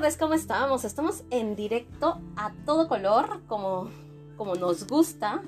[0.00, 0.84] tardes, ¿cómo estamos?
[0.84, 3.90] Estamos en directo a todo color, como,
[4.36, 5.42] como nos gusta.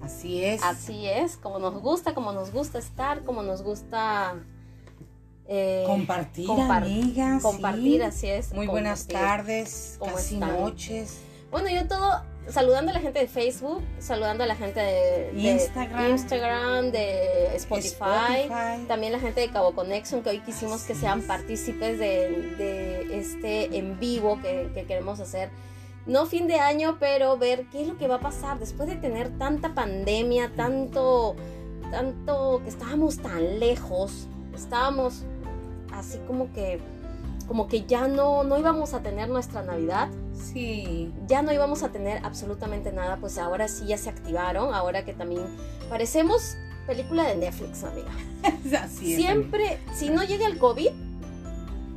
[0.00, 0.62] Así es.
[0.62, 4.36] Así es, como nos gusta, como nos gusta estar, como nos gusta
[5.48, 7.42] eh, compartir, amigas.
[7.42, 8.52] Compartir, así es.
[8.54, 11.18] Muy buenas tardes, casi noches.
[11.50, 15.30] Bueno, yo todo saludando a la gente de Facebook, saludando a la gente de,
[16.10, 16.90] Instagram.
[16.90, 18.48] de Spotify,
[18.88, 23.98] también la gente de Cabo Connection, que hoy quisimos que sean partícipes de, este en
[23.98, 25.50] vivo que, queremos hacer.
[26.04, 28.96] No fin de año, pero ver qué es lo que va a pasar después de
[28.96, 31.36] tener tanta pandemia, tanto,
[31.92, 35.22] tanto que estábamos tan lejos, estábamos
[35.92, 36.80] así como que
[37.46, 40.08] como que ya no, no íbamos a tener nuestra Navidad.
[40.42, 41.12] Sí.
[41.26, 45.12] Ya no íbamos a tener absolutamente nada, pues ahora sí ya se activaron, ahora que
[45.12, 45.42] también
[45.88, 48.10] parecemos película de Netflix, amiga.
[48.82, 50.90] Así es, Siempre, si no llega el COVID,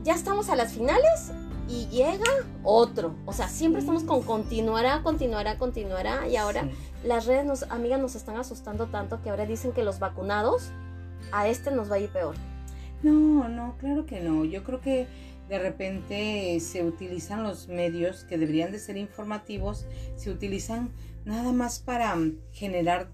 [0.04, 1.32] ya estamos a las finales
[1.68, 2.30] y llega
[2.64, 3.16] otro.
[3.26, 6.28] O sea, siempre estamos con continuará, continuará, continuará.
[6.28, 6.70] Y ahora
[7.04, 10.70] las redes, nos, amigas, nos están asustando tanto que ahora dicen que los vacunados
[11.32, 12.36] a este nos va a ir peor.
[13.02, 14.46] No, no, claro que no.
[14.46, 15.08] Yo creo que
[15.48, 20.92] de repente se utilizan los medios que deberían de ser informativos, se utilizan
[21.24, 23.10] nada más para mm, generar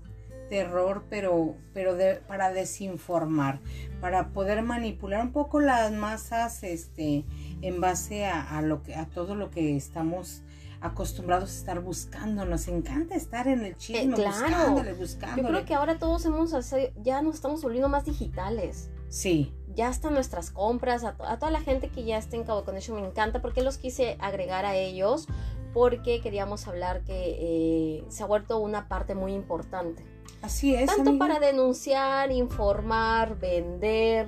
[0.49, 3.61] terror, pero, pero para desinformar,
[4.01, 7.23] para poder manipular un poco las masas, este,
[7.61, 10.41] en base a, lo que, a todo lo que estamos
[10.81, 12.43] acostumbrados a estar buscando.
[12.43, 15.41] Nos encanta estar en el chisme, eh, buscándole, buscándole.
[15.41, 16.53] Yo creo que ahora todos hemos,
[17.01, 18.89] ya nos estamos volviendo más digitales.
[19.07, 22.99] Sí ya están nuestras compras, a, toda la gente que ya está en Cabo Connection
[23.01, 25.27] me encanta porque los quise agregar a ellos
[25.73, 30.03] porque queríamos hablar que eh, se ha vuelto una parte muy importante.
[30.41, 30.87] Así es.
[30.87, 34.27] Tanto para denunciar, informar, vender.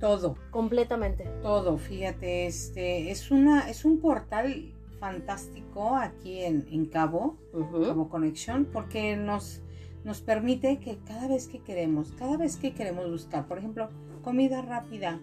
[0.00, 0.36] Todo.
[0.50, 1.24] Completamente.
[1.42, 9.16] Todo, fíjate, este es una, es un portal fantástico aquí en, Cabo, Cabo Connection, porque
[9.16, 9.62] nos,
[10.02, 13.90] nos permite que cada vez que queremos, cada vez que queremos buscar, por ejemplo,
[14.24, 15.20] comida rápida,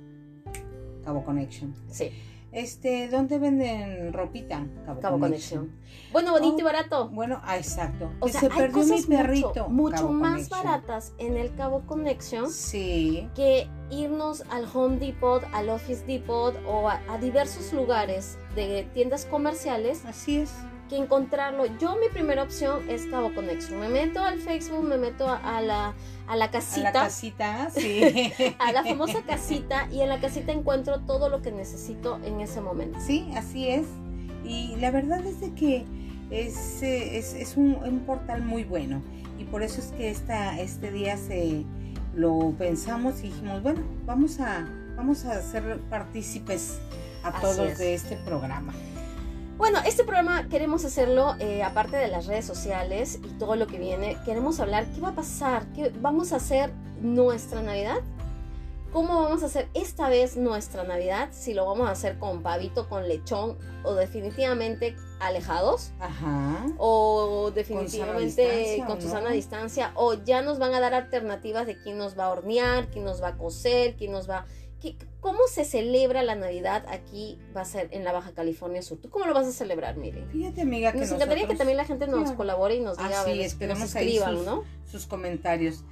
[1.04, 1.74] Cabo Connection.
[1.90, 2.12] Sí.
[2.52, 4.68] Este, ¿dónde venden ropita?
[5.02, 5.72] Cabo, Connection.
[6.12, 7.10] Bueno, bonito y oh, barato.
[7.10, 8.12] Bueno, ah, exacto.
[8.20, 9.70] O sea, se perdió mi perrito.
[9.70, 12.50] Mucho, más baratas en el Cabo Connection.
[12.52, 13.30] Sí.
[13.36, 20.04] Que irnos al Home Depot, al Office Depot o a diversos lugares de tiendas comerciales.
[20.06, 20.52] Así es
[20.92, 21.66] que encontrarlo.
[21.80, 23.80] Yo mi primera opción es Cabo Connection.
[23.80, 25.94] Me meto al Facebook, me meto a, la,
[26.28, 26.90] a la casita.
[26.90, 28.34] A la casita, sí.
[28.60, 32.60] a la famosa casita y en la casita encuentro todo lo que necesito en ese
[32.60, 33.00] momento.
[33.00, 33.86] Sí, así es.
[34.44, 35.86] Y la verdad es de que
[36.30, 39.02] es, es, un, portal muy bueno.
[39.40, 41.64] Y por eso es que esta, este día se
[42.14, 46.80] lo pensamos y dijimos, bueno, vamos a, vamos a ser partícipes
[47.24, 48.74] a todos de este programa.
[49.62, 53.78] Bueno, este programa queremos hacerlo, eh, aparte de las redes sociales y todo lo que
[53.78, 58.00] viene, queremos hablar qué va a pasar, qué vamos a hacer nuestra Navidad,
[58.92, 62.90] cómo vamos a hacer esta vez nuestra Navidad, si lo vamos a hacer con pavito,
[62.90, 66.66] con lechón o definitivamente alejados, Ajá.
[66.80, 72.00] o definitivamente con Susana a distancia, o ya nos van a dar alternativas de quién
[72.00, 74.48] nos va a hornear, quién nos va a coser, quién nos va
[75.20, 78.98] ¿Cómo se celebra la Navidad aquí va a ser en la Baja California Sur?
[78.98, 80.26] ¿Tú cómo lo vas a celebrar, Mire?
[80.32, 83.42] Fíjate, amiga, que nos encantaría que también la gente nos colabore y nos diga, Así
[83.42, 84.64] es, nos escriban, sus, ¿no?
[84.90, 85.84] sus comentarios.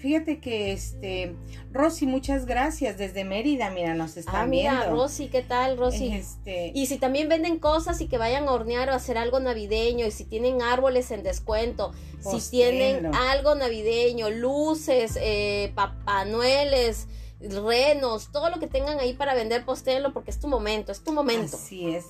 [0.00, 1.36] Fíjate que este
[1.72, 6.14] Rosy, muchas gracias desde Mérida, mira, nos están ah, mira, Rosy, ¿qué tal, Rosy?
[6.14, 6.72] Este...
[6.74, 10.10] Y si también venden cosas y que vayan a hornear o hacer algo navideño, y
[10.10, 17.06] si tienen árboles en descuento, si tienen algo navideño, luces, eh, papanueles,
[17.40, 21.12] renos, todo lo que tengan ahí para vender, postéenlo porque es tu momento, es tu
[21.12, 21.56] momento.
[21.56, 22.06] Así es.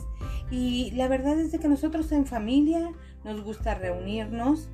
[0.50, 2.92] Y la verdad es que nosotros en familia
[3.24, 4.68] nos gusta reunirnos,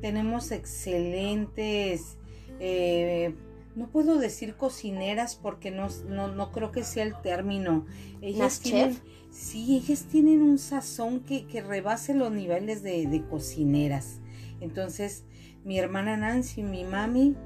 [0.00, 2.16] tenemos excelentes,
[2.60, 3.34] eh,
[3.74, 7.86] no puedo decir cocineras porque no, no, creo que sea el término.
[8.22, 8.98] Ellas tienen,
[9.30, 14.20] sí, ellas tienen un sazón que, que rebase los niveles de, de cocineras.
[14.60, 15.24] Entonces,
[15.64, 17.36] mi hermana Nancy, mi mami,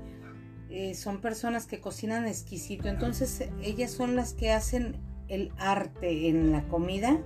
[0.72, 2.88] eh, son personas que cocinan exquisito.
[2.88, 4.96] Entonces ellas son las que hacen
[5.28, 7.20] el arte en la comida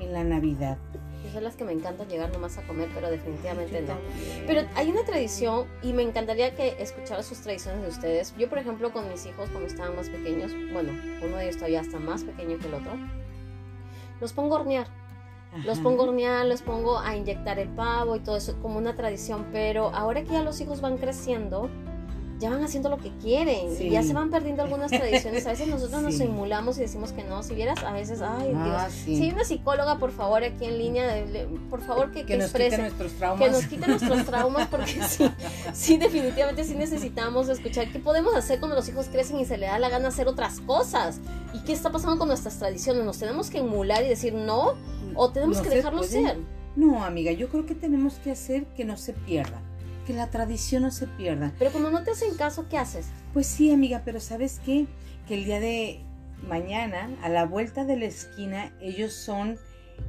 [0.00, 0.78] en la Navidad.
[1.32, 3.94] son las que me encanta llegar nomás a comer, pero definitivamente no.
[4.46, 8.34] Pero hay una tradición y me encantaría que escuchara sus tradiciones de ustedes.
[8.36, 10.92] Yo, por ejemplo, con mis hijos cuando estaban más pequeños, bueno,
[11.22, 12.92] uno de ellos todavía está más pequeño que el otro,
[14.20, 14.86] los pongo a hornear.
[15.64, 18.96] Los pongo a hornear, los pongo a inyectar el pavo y todo eso como una
[18.96, 21.70] tradición, pero ahora que ya los hijos van creciendo,
[22.38, 25.46] ya van haciendo lo que quieren, y ya se van perdiendo algunas tradiciones.
[25.46, 27.42] A veces nosotros nos simulamos y decimos que no.
[27.42, 30.78] Si vieras, a veces, ay ah, Dios, si hay una psicóloga, por favor, aquí en
[30.78, 31.24] línea,
[31.70, 33.44] por favor que, que, nos quite nuestros traumas.
[33.44, 35.30] Que nos quite nuestros traumas, porque sí,
[35.72, 39.66] sí, definitivamente sí necesitamos escuchar qué podemos hacer cuando los hijos crecen y se le
[39.66, 41.20] da la gana hacer otras cosas.
[41.52, 43.04] ¿Y qué está pasando con nuestras tradiciones?
[43.04, 44.74] ¿Nos tenemos que emular y decir no?
[45.14, 46.38] ¿O tenemos que dejarlo ser?
[46.76, 49.62] No, amiga, yo creo que tenemos que hacer que no se pierda
[50.04, 51.52] que la tradición no se pierda.
[51.58, 53.06] Pero como no te hacen caso, ¿qué haces?
[53.32, 54.86] Pues sí, amiga, pero ¿sabes qué?
[55.26, 56.00] Que el día de
[56.48, 59.58] mañana, a la vuelta de la esquina, ellos son...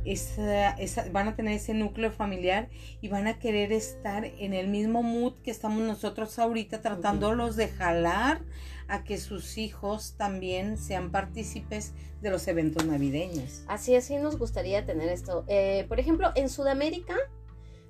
[0.04, 0.76] Esa,
[1.12, 2.70] van a tener ese núcleo familiar
[3.02, 7.68] y van a querer estar en el mismo mood que estamos nosotros ahorita tratándolos de
[7.68, 8.42] jalar
[8.88, 13.64] a que sus hijos también sean partícipes de los eventos navideños.
[13.68, 15.44] Así es, sí nos gustaría tener esto.
[15.48, 17.16] Eh, por ejemplo, en Sudamérica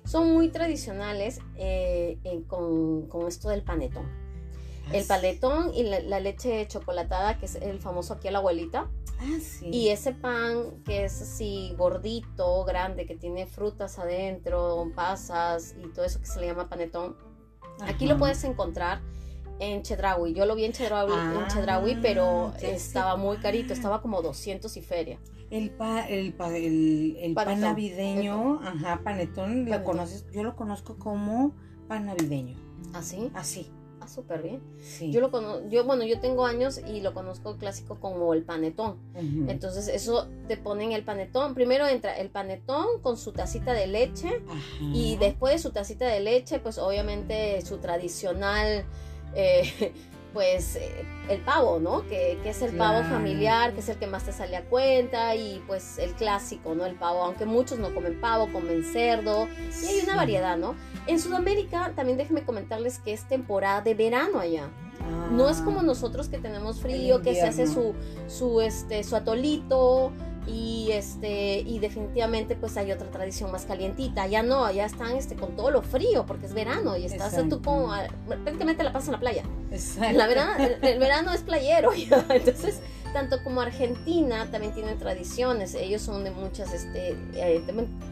[0.06, 4.08] son muy tradicionales eh, con, esto del panetón.
[4.92, 8.88] el panetón y la, leche chocolatada, que es el famoso aquí a la abuelita.
[9.18, 9.68] Ah, sí.
[9.72, 16.04] Y ese pan que es así gordito, grande, que tiene frutas adentro, pasas y todo
[16.04, 17.16] eso que se le llama panetón.
[17.80, 19.00] Aquí lo puedes encontrar
[19.58, 20.34] en Chedraui.
[20.34, 24.82] Yo lo vi en Chedraui, en ah, pero estaba muy carito, estaba como 200 y
[24.82, 25.18] feria.
[25.50, 26.34] El, pa, el,
[27.20, 30.26] el, pan navideño, ajá, panetón, ¿lo conoces?
[30.32, 31.54] yo lo conozco como
[31.88, 32.56] pan navideño.
[32.92, 33.30] ¿Así?
[33.34, 33.70] ¿Ah, Así.
[34.00, 34.62] Ah, súper bien.
[35.10, 38.98] Yo lo conozco, yo, bueno, yo tengo años y lo conozco clásico como el panetón.
[39.48, 41.54] Entonces, eso te ponen el panetón.
[41.54, 44.42] Primero entra el panetón con su tacita de leche
[44.92, 48.84] y después de su tacita de leche, pues obviamente su tradicional
[49.34, 49.92] eh,
[50.36, 52.06] pues eh, el pavo, ¿no?
[52.08, 55.64] Que, es el pavo familiar, que es el que más te sale a cuenta y
[55.66, 56.84] pues el clásico, ¿no?
[56.84, 59.48] El pavo, aunque muchos no comen pavo, comen cerdo
[59.82, 60.74] y hay una variedad, ¿no?
[61.06, 64.68] En Sudamérica también déjenme comentarles que es temporada de verano allá.
[65.30, 65.84] no es como ah.
[65.84, 67.94] nosotros que tenemos frío, que se hace su,
[68.28, 70.12] su, este, su atolito,
[70.46, 74.26] y este y definitivamente pues hay otra tradición más calientita.
[74.26, 77.62] Ya no ya están este con todo lo frío porque es verano y estás tú
[77.62, 77.92] como
[78.26, 79.42] prácticamente la pasas en la playa.
[80.12, 81.90] La verano, el, verano es playero
[82.28, 82.80] entonces
[83.12, 85.74] tanto como Argentina también tienen tradiciones.
[85.74, 87.62] Ellos son de muchas este eh,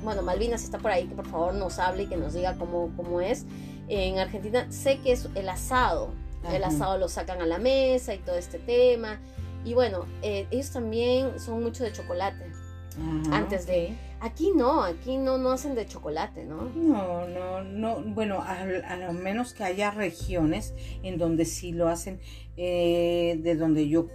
[0.03, 2.91] bueno Malvinas está por ahí que por favor nos hable y que nos diga cómo
[2.97, 3.45] cómo es.
[3.87, 6.13] En Argentina sé que es el asado.
[6.53, 9.19] El asado lo sacan a la mesa y todo este tema
[9.65, 12.51] y bueno, eh, ellos también son mucho de chocolate.
[13.31, 13.97] antes de...
[14.21, 16.71] Aquí no, aquí no, no hacen de chocolate, ¿no?
[16.75, 18.01] No, no, no.
[18.01, 20.73] Bueno, a, lo menos que haya regiones
[21.03, 22.21] en donde sí lo hacen.
[22.57, 24.09] Eh, de donde yo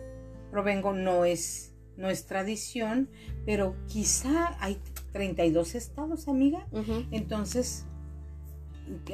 [0.50, 3.10] provengo no es, no es tradición,
[3.46, 4.80] pero quizá hay
[5.12, 6.66] 32 estados, amiga.
[7.12, 7.86] Entonces,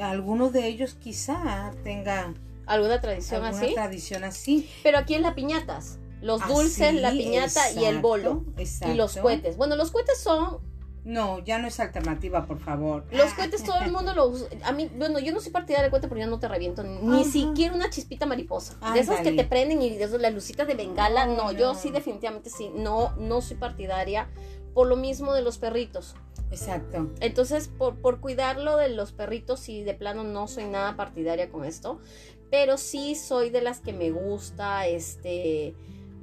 [0.02, 2.34] alguno de ellos quizá tenga...
[2.68, 4.70] ¿Alguna tradición alguna tradición así.
[4.82, 6.00] Pero aquí en la piñatas.
[6.25, 8.44] Los dulces, la piñata y el bolo.
[8.57, 8.94] Exacto.
[8.94, 9.57] Y los cohetes.
[9.57, 10.60] Bueno, los cohetes son
[11.06, 13.06] no, ya no es alternativa, por favor.
[13.12, 14.48] Los cohetes todo el mundo lo usa.
[14.63, 17.24] A mí, bueno, yo no soy partidaria del cohete porque yo no te reviento ni
[17.25, 18.75] siquiera una chispita mariposa.
[18.92, 21.92] De esas que te prenden y de esas las lucitas de bengala, no, yo sí
[21.92, 24.27] definitivamente sí, no no soy partidaria
[24.74, 26.16] por lo mismo de los perritos.
[26.50, 27.12] Exacto.
[27.19, 31.66] Entonces, por, por cuidarlo de los perritos y de plano no soy nada partidaria con
[31.66, 32.00] esto,
[32.50, 35.75] pero sí soy de las que me gusta este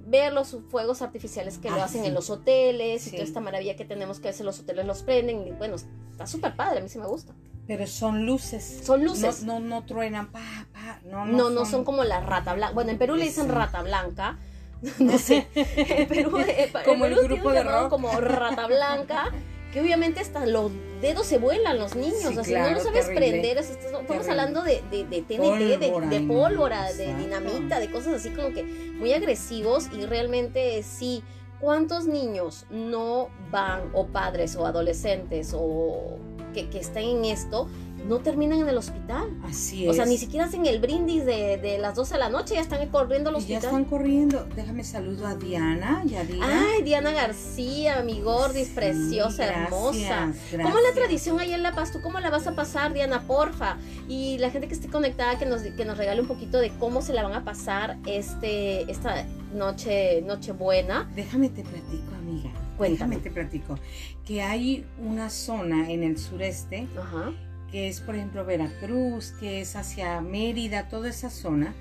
[0.07, 3.77] ver los fuegos artificiales que lo ah, hacen en los hoteles y toda esta maravilla
[3.77, 5.77] que tenemos que a veces los hoteles los prenden y bueno,
[6.11, 7.35] está súper padre, a mí sí me gusta.
[7.67, 8.83] Pero son luces.
[8.85, 9.45] Son luces.
[9.45, 11.51] No, no, truenan, pa, pa, no, no.
[11.51, 11.85] No, son...
[11.85, 12.75] como la rata blanca.
[12.75, 14.39] Bueno, en Perú le dicen rata blanca.
[14.99, 15.47] No sé.
[15.55, 17.89] En Perú, eh, como el grupo de rock.
[17.89, 19.31] como rata blanca
[19.73, 24.29] que obviamente hasta los dedos se vuelan los niños, así no lo sabes prender, estamos
[24.29, 29.13] hablando de, de, de TNT, de, pólvora, de dinamita, de cosas así como que muy
[29.15, 31.25] agresivos y realmente sí,
[31.59, 36.19] ¿cuántos niños no van o padres o adolescentes o
[36.53, 37.69] que, que estén en esto
[38.07, 39.29] no terminan en el hospital.
[39.45, 39.91] Así es.
[39.91, 42.61] O sea, ni siquiera hacen el brindis de, de las 12 de la noche, ya
[42.61, 43.63] están corriendo al hospital.
[43.63, 44.47] Ya están corriendo.
[44.57, 46.03] Déjame saludo a Diana.
[46.43, 50.33] Ay, Diana García, mi gordis, preciosa, hermosa.
[50.51, 51.93] ¿Cómo es la tradición ahí en La Paz?
[51.93, 53.23] ¿Tú cómo la vas a pasar, Diana?
[53.27, 53.77] Porfa.
[54.09, 57.03] Y la gente que esté conectada, que nos, que nos regale un poquito de cómo
[57.03, 61.11] se la van a pasar este, esta noche, noche buena.
[61.15, 62.51] Déjame te platico, amiga.
[62.77, 63.17] Cuéntame.
[63.17, 63.79] Déjame te platico.
[64.25, 66.89] Que hay una zona en el sureste.
[66.99, 67.33] Ajá
[67.73, 71.75] que es por ejemplo Veracruz, que es hacia Mérida, toda esa zona,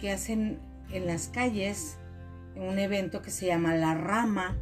[0.00, 0.58] que hacen
[0.90, 1.96] en las calles
[2.56, 4.56] un evento que se llama La Rama,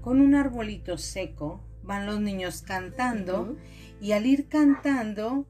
[0.00, 3.56] con un arbolito seco, van los niños cantando
[4.00, 5.46] y al ir cantando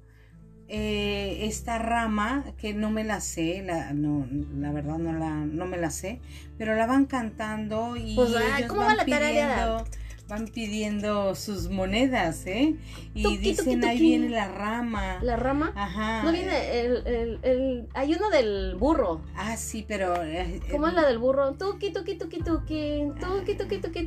[0.68, 4.26] eh, esta rama que no me la sé, la, no,
[4.59, 6.21] la verdad no, la, no me la sé,
[6.59, 9.85] pero la van cantando y pues, ellos ¿cómo van va la pidiendo,
[10.28, 12.76] van pidiendo sus monedas, ¿eh?
[13.14, 15.18] Y dicen ahí viene la rama.
[15.23, 15.73] ¿La rama?
[15.76, 16.23] Ajá.
[16.25, 19.23] No viene el, el, el, hay uno del burro.
[19.37, 20.23] Ah, sí, pero...
[20.25, 21.54] Eh, ¿Cómo es la del burro?
[21.54, 24.06] Tuki, tuki, tuki, tuki, tuki, tuki, tuki,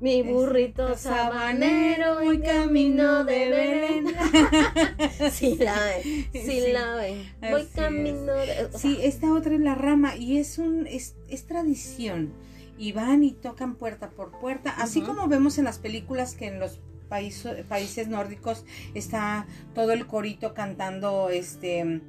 [0.00, 4.06] mi burrito sabanero y camino de Belén.
[5.30, 7.30] sí la ven, sí, la ven.
[7.50, 8.70] Voy camino de...
[8.78, 12.32] sí, esta otra es la rama y es un es, es tradición.
[12.80, 16.58] Y van y tocan puerta por puerta, así como vemos en las películas que en
[16.58, 22.00] los países, países nórdicos está todo el corito cantando este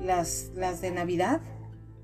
[0.00, 1.40] las, las de Navidad.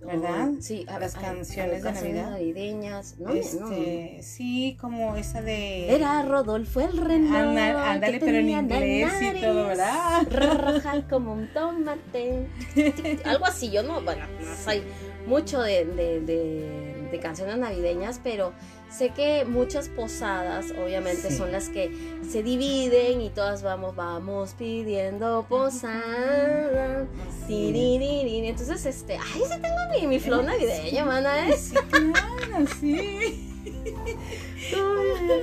[0.05, 0.51] ¿verdad?
[0.61, 2.31] sí, a, las canciones de Navidad.
[2.31, 3.31] navideñas, ¿no?
[3.31, 5.93] Este, Sí, como esa de...
[5.93, 7.57] Era Rodolfo el renal.
[7.59, 10.27] Ándale, pero en inglés y todo, ¿verdad?
[10.31, 12.47] Roja como un tomate.
[13.25, 14.83] Algo así, yo no, bueno, no soy
[15.27, 18.53] mucho de, de, de, de canciones navideñas, pero
[18.91, 21.91] Sé que muchas posadas, obviamente, son las que
[22.27, 27.07] se dividen y todas vamos, vamos pidiendo posada.
[27.49, 31.57] Entonces, este, ay, sí tengo mi, mi flow navideño, mana, ¿eh?
[31.59, 33.61] Sí, claro, sí.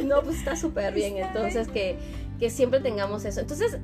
[0.05, 1.17] no, pues está súper bien.
[1.17, 1.97] Entonces, que,
[2.39, 3.41] que siempre tengamos eso.
[3.41, 3.77] Entonces,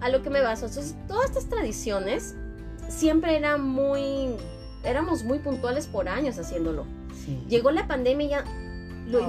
[0.00, 2.36] a lo que me baso, entonces, todas estas tradiciones
[2.88, 4.36] siempre eran muy,
[4.84, 6.84] éramos muy puntuales por años haciéndolo.
[7.48, 8.44] Llegó la pandemia y ya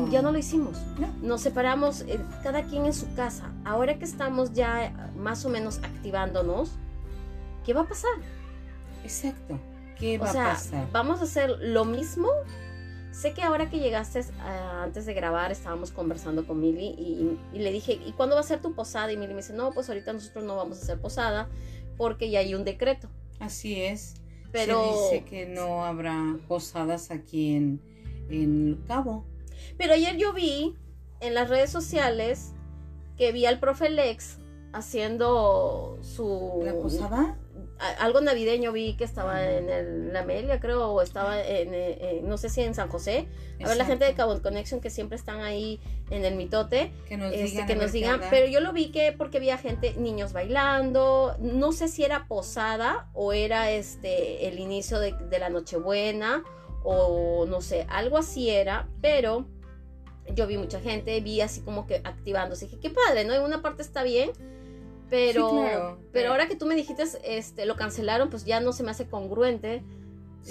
[0.10, 0.78] ya no lo hicimos.
[1.22, 3.52] Nos separamos eh, cada quien en su casa.
[3.66, 6.72] Ahora que estamos ya más o menos activándonos,
[7.66, 8.12] ¿qué va a pasar?
[9.04, 9.60] Exacto.
[9.98, 10.88] ¿Qué va a pasar?
[10.92, 12.30] Vamos a hacer lo mismo.
[13.12, 16.88] Sé que ahora que llegaste ah, antes de grabar estábamos conversando con Mili
[17.54, 19.12] y, le dije, ¿y cuándo va a ser tu posada?
[19.12, 21.48] Y Mili me dice, no, pues ahorita nosotros no vamos a hacer posada
[21.96, 23.10] porque ya hay un decreto.
[23.40, 24.16] Así es.
[24.54, 27.82] Pero Se dice que no habrá posadas aquí en,
[28.30, 29.26] en Cabo.
[29.78, 30.76] Pero ayer yo vi
[31.20, 32.54] en las redes sociales
[33.18, 34.38] que vi al profe Lex
[34.72, 36.62] haciendo su...
[36.64, 37.38] ¿La posada?
[38.00, 42.50] Algo navideño vi que estaba en el, la Amelia, creo, o estaba en, no sé
[42.50, 43.28] si en San José.
[43.64, 46.92] A ver, la gente de Cabo Connection que siempre están ahí en el mitote.
[47.08, 47.68] Que nos este, digan.
[47.68, 51.36] Que nos digan pero yo lo vi que porque había gente, niños bailando.
[51.40, 56.44] No sé si era posada o era este el inicio de, de la Nochebuena
[56.84, 59.46] o no sé, algo así era, pero
[60.34, 62.66] yo vi mucha gente, vi así como que activándose.
[62.66, 63.34] Dije, qué padre, ¿no?
[63.34, 64.32] En una parte está bien,
[65.14, 68.90] pero, pero ahora que tú me dijiste, este, lo cancelaron, pues ya no se me
[68.90, 69.84] hace congruente.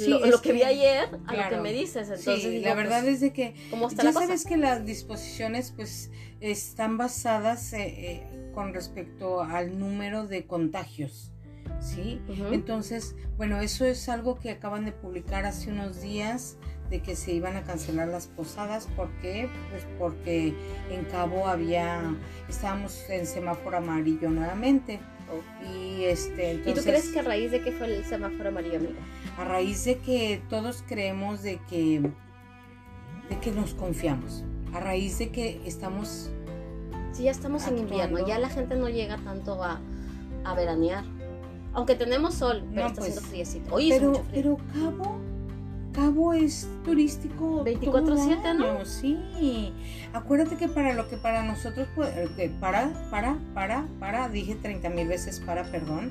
[0.07, 2.09] lo, que, vi ayer a lo que me dices.
[2.09, 5.73] Entonces, sí, la verdad pues, es de que ¿cómo está ya sabes que las disposiciones
[5.75, 11.33] pues están basadas eh, eh, con respecto al número de contagios.
[11.81, 12.21] ¿sí?
[12.52, 16.57] Entonces, bueno, eso es algo que acaban de publicar hace unos días
[16.92, 18.87] de que se iban a cancelar las posadas.
[18.94, 19.49] ¿Por qué?
[19.70, 20.54] Pues porque
[20.90, 22.14] en Cabo había,
[22.50, 25.00] estábamos en semáforo amarillo nuevamente.
[25.75, 29.00] Y, este, ¿Y tú crees que a raíz de qué fue el semáforo amarillo, amiga?
[29.38, 32.02] A raíz de que todos creemos de que,
[33.30, 34.44] de que nos confiamos.
[34.75, 36.30] A raíz de que estamos...
[37.12, 39.80] Sí, ya estamos en invierno, ya la gente no llega tanto a,
[40.44, 41.04] a veranear.
[41.72, 43.76] Aunque tenemos sol, pero está haciendo pues, friecito.
[43.76, 45.22] pero, pero Cabo
[45.92, 48.84] Cabo es turístico 24/7, ¿no?
[48.84, 49.72] Sí.
[50.12, 55.08] Acuérdate que para lo que para nosotros puede, para para para para dije 30 mil
[55.08, 56.11] veces para, perdón.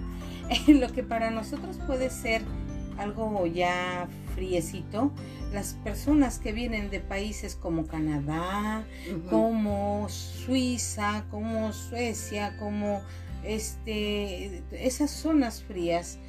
[0.68, 2.42] lo que para nosotros puede ser
[2.98, 5.12] algo ya friecito,
[5.52, 8.86] las personas que vienen de países como Canadá,
[9.30, 13.02] como Suiza, como Suecia, como
[13.44, 16.20] este esas zonas frías,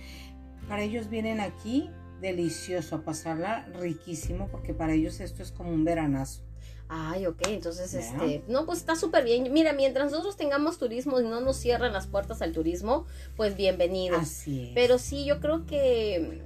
[0.69, 1.91] para ellos vienen aquí
[2.23, 6.41] delicioso, a pasarla riquísimo, porque para ellos esto es como un veranazo.
[6.89, 9.51] Ay, ok, entonces, este, no, pues está súper bien.
[9.53, 14.21] Mira, mientras nosotros tengamos turismo y no nos cierran las puertas al turismo, pues bienvenidos.
[14.21, 14.71] Así es.
[14.75, 16.43] Pero sí, yo creo que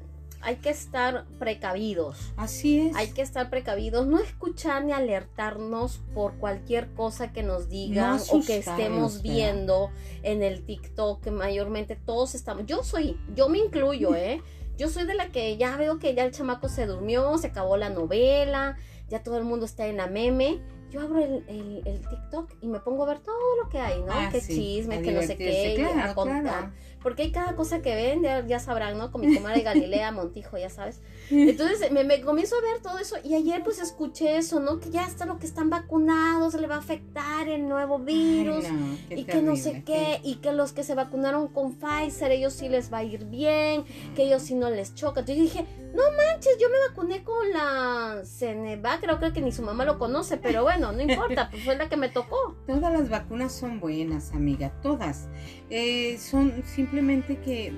[0.47, 2.33] hay que estar precavidos.
[2.37, 2.95] Así es.
[2.95, 8.41] Hay que estar precavidos, no escuchar ni alertarnos por cualquier cosa que nos digan o
[8.47, 9.91] que estemos viendo
[10.23, 14.41] en el TikTok, que mayormente todos estamos, yo soy, yo me incluyo, ¿eh?
[14.77, 17.77] Yo soy de la que ya veo que ya el chamaco se durmió, se acabó
[17.77, 18.77] la novela,
[19.09, 21.45] ya todo el mundo está en la meme yo abro el,
[21.85, 24.13] el, TikTok y me pongo a ver todo lo que hay, ¿no?
[24.13, 26.73] Ah, que chisme, que no sé qué, a contar.
[27.03, 29.13] Porque hay cada cosa que ven, ya, sabrán, ¿no?
[29.13, 31.01] Con mi comadre Galilea Montijo, ya sabes.
[31.31, 34.81] Entonces me, me, comienzo a ver todo eso y ayer pues escuché eso, ¿no?
[34.81, 38.65] Que ya está lo que están vacunados, le va a afectar el nuevo virus
[39.11, 42.69] y que no sé qué, y que los que se vacunaron con Pfizer, ellos sí
[42.69, 43.85] les va a ir bien,
[44.15, 45.21] que ellos sí no les choca.
[45.21, 49.63] Entonces dije, no manches, yo me vacuné con la Cenevac, creo, creo que ni su
[49.63, 52.57] mamá lo conoce, pero bueno, no importa, pues fue la que me tocó.
[52.67, 55.29] Todas las vacunas son buenas, amiga, todas.
[55.71, 57.73] Eh, son simplemente que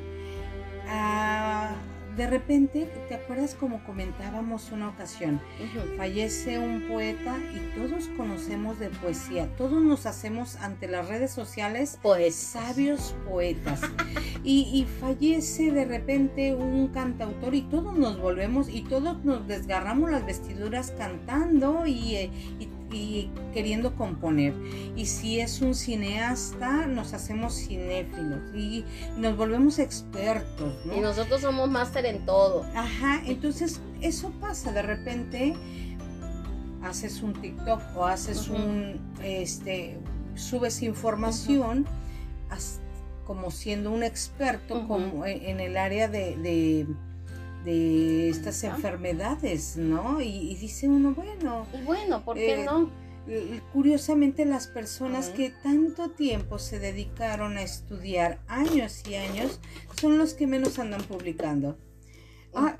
[0.87, 1.75] ah,
[2.19, 5.41] de repente, ¿te acuerdas como comentábamos una ocasión?
[5.97, 11.99] Fallece un poeta y todos conocemos de poesía, todos nos hacemos ante las redes sociales
[12.03, 13.81] pues sabios poetas.
[14.45, 20.27] y, fallece de repente un cantautor y todos nos volvemos y todos nos desgarramos las
[20.27, 24.55] vestiduras cantando y, eh, y y queriendo componer.
[24.97, 28.85] Y si es un cineasta, nos hacemos cinéfilos y
[29.17, 30.75] nos volvemos expertos.
[30.95, 32.65] Y nosotros somos máster en todo.
[32.75, 35.55] Ajá, entonces eso pasa de repente.
[36.83, 39.99] Haces un TikTok o haces un, este,
[40.37, 41.87] subes información
[43.25, 46.87] como siendo un experto como en el área de de
[47.67, 50.21] estas enfermedades, ¿no?
[50.21, 51.67] Y, dice uno, bueno.
[51.73, 52.91] Y bueno, ¿por qué eh, no?
[53.73, 59.61] Curiosamente las personas que tanto tiempo se dedicaron a estudiar años y años
[60.01, 61.77] son los que menos andan publicando.
[62.55, 62.79] Ah,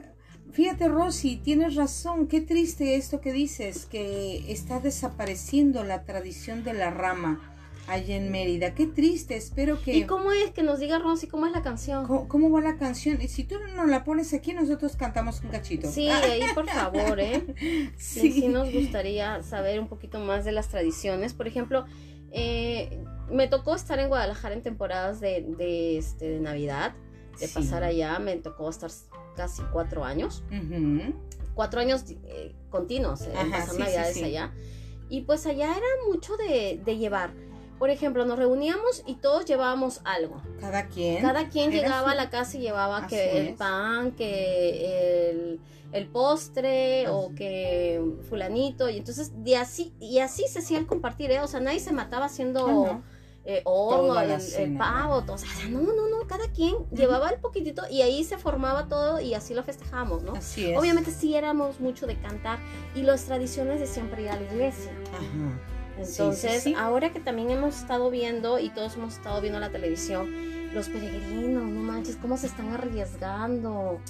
[0.53, 6.73] fíjate Rosy, tienes razón, qué triste esto que dices, que está desapareciendo la tradición de
[6.73, 7.58] la rama
[7.89, 8.75] allá en Mérida.
[8.75, 9.97] Qué triste, espero que...
[9.97, 10.51] ¿Y cómo es?
[10.51, 12.07] Que nos diga Rosy, ¿cómo es la canción?
[12.07, 13.21] ¿Cómo, va la canción?
[13.21, 15.91] Y si tú no la pones aquí, nosotros cantamos un cachito.
[15.91, 17.45] Sí, ahí por favor, ¿eh?
[17.97, 18.33] Sí.
[18.33, 18.49] sí.
[18.49, 21.33] nos gustaría saber un poquito más de las tradiciones.
[21.33, 21.87] Por ejemplo,
[22.31, 26.95] eh, me tocó estar en Guadalajara en temporadas de, de, este, de Navidad,
[27.41, 28.91] de pasar allá, me tocó estar
[29.35, 30.45] casi cuatro años.
[31.55, 34.53] Cuatro años eh, continuos, eh, pasar Navidades allá.
[35.09, 37.33] Y pues allá era mucho de, de llevar
[37.79, 40.43] por ejemplo, nos reuníamos y todos llevábamos algo.
[40.61, 41.23] Cada quien.
[41.23, 45.59] Cada quien llegaba a la casa y llevaba que el pan, que
[45.93, 48.89] el, postre o que fulanito.
[48.89, 51.41] Y entonces, de así, y así se hacía el compartir, ¿eh?
[51.41, 53.03] O sea, nadie se mataba haciendo
[53.45, 55.37] eh, horno, el, pavo, todo.
[55.37, 59.21] O sea, no, no, no, cada quien llevaba el poquitito y ahí se formaba todo
[59.21, 60.35] y así lo festejamos, ¿no?
[60.35, 60.79] Así es.
[60.79, 62.59] Obviamente sí éramos mucho de cantar
[62.95, 64.93] y las tradiciones de siempre ir a la iglesia.
[65.15, 65.78] Ajá.
[65.99, 70.29] Entonces, ahora que también hemos estado viendo y todos hemos estado viendo la televisión,
[70.73, 74.01] los peregrinos, no manches, cómo se están arriesgando.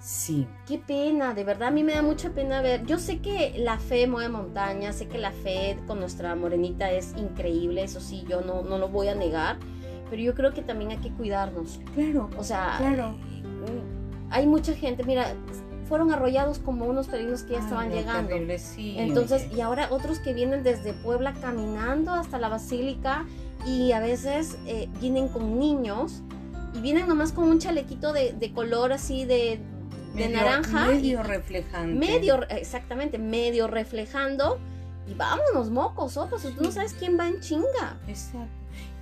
[0.00, 0.48] Sí.
[0.66, 2.84] Qué pena, de verdad a mí me da mucha pena ver.
[2.86, 7.14] Yo sé que la fe mueve montañas, sé que la fe con nuestra morenita es
[7.16, 9.58] increíble, eso sí, yo no, no lo voy a negar,
[10.10, 11.80] pero yo creo que también hay que cuidarnos.
[11.94, 12.30] Claro.
[12.36, 13.14] O sea, claro.
[14.30, 15.34] hay mucha gente, mira,
[15.88, 18.34] fueron arrollados como unos peregrinos que ya estaban llegando.
[18.34, 23.26] Entonces, y ahora otros que vienen desde Puebla caminando hasta la basílica
[23.66, 26.22] y a veces eh, vienen con niños
[26.74, 29.60] y vienen nomás con un chalequito de, color así de,
[30.14, 30.88] naranja.
[30.88, 31.98] Medio reflejando.
[31.98, 34.58] Medio, exactamente, medio reflejando.
[35.06, 37.98] Y vámonos, mocos, pues tú no sabes quién va en chinga.
[38.06, 38.48] Exacto.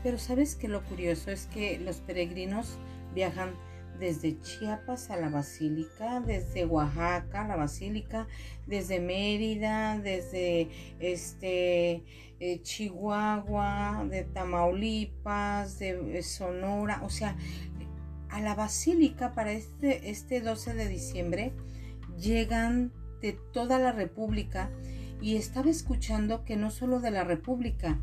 [0.03, 2.79] Pero sabes que lo curioso es que los peregrinos
[3.15, 3.51] viajan
[3.99, 8.27] desde Chiapas a la Basílica, desde Oaxaca a la Basílica,
[8.67, 10.69] desde Mérida, desde
[11.01, 12.05] este
[12.41, 17.37] eh, Chihuahua, de Tamaulipas, de eh, Sonora, o sea,
[18.31, 21.53] a la Basílica para este, este 12 de diciembre
[22.19, 24.71] llegan de toda la República
[25.21, 27.99] y estaba escuchando que no solo de la República,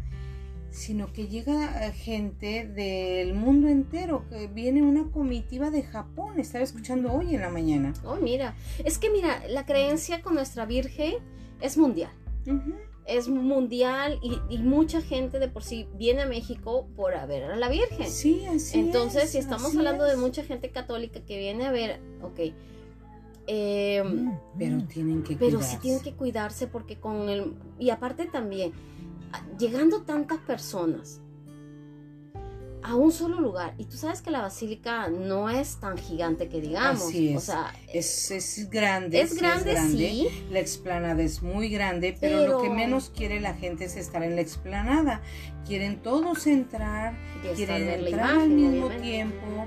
[0.77, 6.63] sino que llega eh, gente del mundo entero, que viene una comitiva de Japón, estaba
[6.63, 7.93] escuchando hoy en la mañana.
[8.05, 11.15] Oh, mira, es que mira, la creencia con nuestra Virgen
[11.61, 12.11] es mundial.
[13.07, 17.55] Es mundial y, mucha gente de por sí viene a México por a ver a
[17.55, 18.07] la Virgen.
[18.07, 22.53] Sí, así Entonces, si estamos hablando de mucha gente católica que viene a ver, ok,
[23.47, 28.73] em, pero tienen que pero sí tienen que cuidarse porque con el y aparte también
[29.57, 31.21] llegando tantas personas
[32.87, 33.73] a un solo lugar.
[33.77, 37.03] Y tú sabes que la basílica no es tan gigante que digamos.
[37.03, 37.37] Así es.
[37.37, 39.19] O sea, es, grande.
[39.19, 43.85] Es grande, sí, La explanada es muy grande, pero, lo que menos quiere la gente
[43.85, 45.21] es estar en la explanada.
[45.65, 47.17] Quieren todos entrar,
[47.55, 49.65] quieren entrar al mismo tiempo.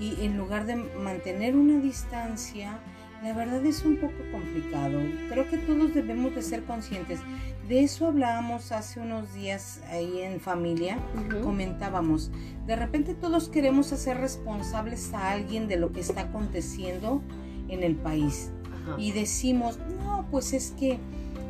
[0.00, 2.80] Y en lugar de mantener una distancia,
[3.22, 5.00] la verdad es un poco complicado.
[5.28, 7.20] Creo que todos debemos de ser conscientes
[7.68, 10.98] De eso hablábamos hace unos días ahí en familia,
[11.42, 12.30] comentábamos,
[12.66, 17.22] de repente todos queremos hacer responsables a alguien de lo que está aconteciendo
[17.68, 18.50] en el país.
[18.98, 20.98] Y decimos, no, pues es que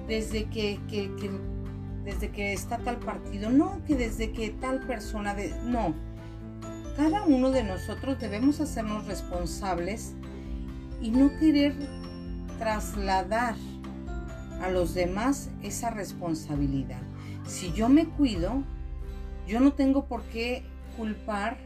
[0.07, 0.79] desde que,
[2.05, 5.95] desde que está tal partido, no, que desde que tal persona, de, no.
[6.97, 10.15] Cada uno de nosotros debemos hacernos responsables
[11.03, 11.75] y no querer
[12.61, 13.57] trasladar
[14.61, 17.03] a los demás esa responsabilidad.
[17.47, 18.63] Si yo me cuido,
[19.47, 20.63] yo no tengo por qué
[20.97, 21.59] culpar,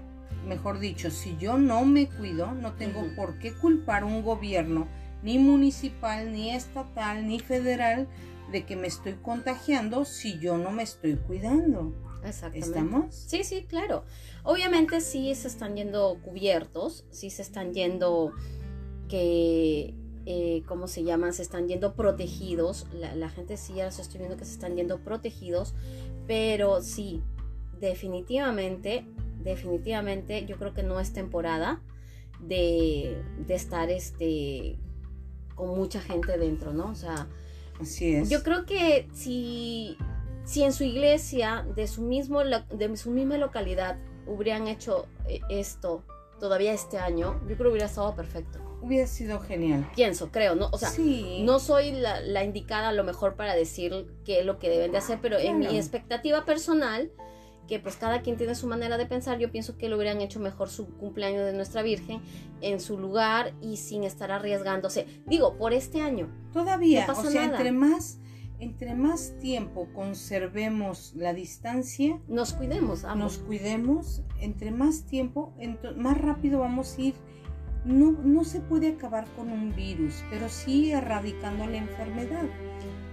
[0.46, 4.88] mejor dicho, si yo no me cuido, no tengo por qué culpar un gobierno,
[5.22, 8.08] ni municipal, ni estatal, ni federal,
[8.50, 11.94] de que me estoy contagiando si yo no me estoy cuidando.
[12.24, 12.66] Exactamente.
[12.66, 13.14] ¿Estamos?
[13.14, 14.04] Sí, sí, claro.
[14.42, 18.32] Obviamente sí se están yendo cubiertos, sí se están yendo
[19.08, 19.94] que
[20.30, 21.32] eh, ¿cómo se llaman?
[21.32, 22.86] Se están yendo protegidos.
[22.92, 25.72] La, gente sí ya los estoy viendo que se están yendo protegidos,
[26.26, 27.22] pero sí,
[27.80, 29.06] definitivamente,
[29.42, 31.80] definitivamente yo creo que no es temporada
[32.40, 34.76] de, estar este,
[35.54, 36.90] con mucha gente dentro, ¿no?
[36.90, 37.26] O sea,
[37.80, 38.28] Así es.
[38.28, 39.96] yo creo que si,
[40.44, 46.04] si en su iglesia, de su, mismo, de su misma localidad, hubieran hecho eh, esto
[46.38, 49.90] todavía este año, yo creo que hubiera estado perfecto hubiera sido genial.
[49.94, 50.68] Pienso, creo, ¿no?
[50.72, 50.90] O sea,
[51.40, 54.98] no soy la, indicada a lo mejor para decir qué es lo que deben de
[54.98, 57.10] hacer, pero en mi expectativa personal,
[57.66, 60.40] que pues cada quien tiene su manera de pensar, yo pienso que lo hubieran hecho
[60.40, 62.20] mejor su cumpleaños de nuestra Virgen
[62.62, 65.06] en su lugar y sin estar arriesgándose.
[65.26, 66.32] Digo, por este año.
[66.52, 68.20] Todavía, o sea, entre más
[68.60, 75.54] entre más tiempo conservemos la distancia, nos cuidemos, nos cuidemos, entre más tiempo,
[75.96, 77.14] más rápido vamos a ir
[77.84, 82.44] no, no se puede acabar con un virus, pero sí erradicando la enfermedad.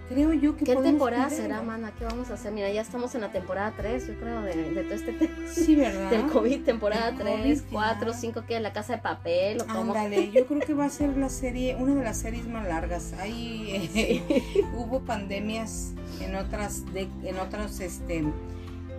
[0.08, 1.92] Creo yo que ¿Qué temporada será, mana?
[1.98, 2.52] ¿Qué vamos a hacer?
[2.52, 5.34] Mira, ya estamos en la temporada 3, yo creo, de, de todo este tema.
[5.52, 6.12] Sí, ¿verdad?
[6.12, 10.60] Del COVID, temporada 3, 4, 5, que la casa de papel o Ándale, yo creo
[10.60, 13.14] que va a ser la serie, una de las series más largas.
[13.14, 18.24] Ahí eh, hubo pandemias en otras, de, en otros, este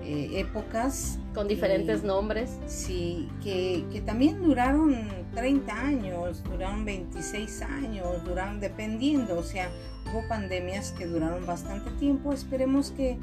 [0.07, 1.19] eh, épocas.
[1.35, 2.59] Con diferentes nombres.
[2.67, 9.69] Sí, que, que, también duraron 30 años, duraron 26 años, duraron dependiendo, o sea,
[10.11, 12.33] hubo pandemias que duraron bastante tiempo.
[12.33, 13.19] Esperemos que,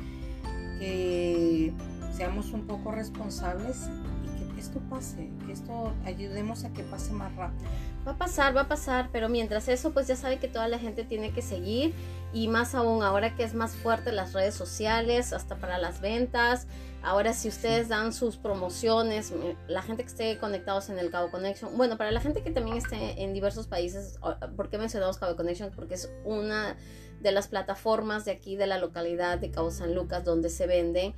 [0.78, 1.74] que
[2.12, 3.90] seamos un poco responsables
[4.26, 7.70] y que esto pase, que esto ayudemos a que pase más rápido.
[8.06, 10.78] Va a pasar, va a pasar, pero mientras eso, pues ya sabe que toda la
[10.78, 11.94] gente tiene que seguir
[12.34, 16.68] y más aún ahora que es más fuerte las redes sociales, hasta para las ventas.
[17.02, 19.32] Ahora si ustedes dan sus promociones,
[19.68, 22.78] la gente que esté conectados en el Cabo Connection, bueno, para la gente que también
[22.78, 24.20] esté en diversos países,
[24.58, 25.72] ¿por qué mencionamos Cabo Connection?
[25.72, 26.76] Porque es una
[27.22, 31.14] de las plataformas de aquí de la localidad de Cabo San Lucas donde se venden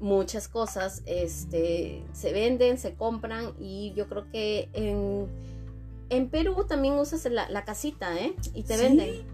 [0.00, 5.28] muchas cosas, este, se venden, se compran y yo creo que en
[6.08, 8.34] en Perú también usas la, casita, ¿eh?
[8.54, 9.26] Y te venden.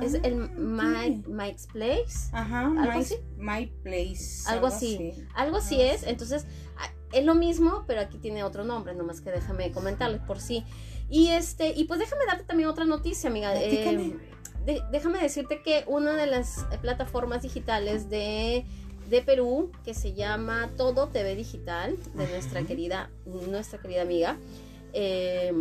[0.00, 2.30] es el ah, My, Mike's Place.
[2.32, 3.16] Ajá, ¿Algo así?
[3.36, 4.42] My Place.
[4.46, 5.12] Algo, así.
[5.34, 6.04] Algo así ah, es.
[6.04, 6.46] Entonces,
[7.12, 10.64] es lo mismo, pero aquí tiene otro nombre, nomás que déjame comentarles por sí.
[11.10, 13.52] Y este, y pues déjame darte también otra noticia, amiga.
[13.54, 14.14] Eh,
[14.90, 18.64] déjame decirte que una de las plataformas digitales de,
[19.10, 24.38] de Perú, que se llama Todo TV Digital, de nuestra querida, nuestra querida amiga,
[24.94, 25.52] eh,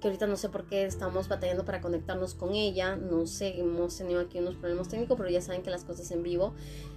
[0.00, 3.96] que ahorita no sé por qué estamos batallando para conectarnos con ella, no sé, hemos
[3.96, 6.54] tenido aquí unos problemas técnicos, pero ya saben que las cosas en vivo.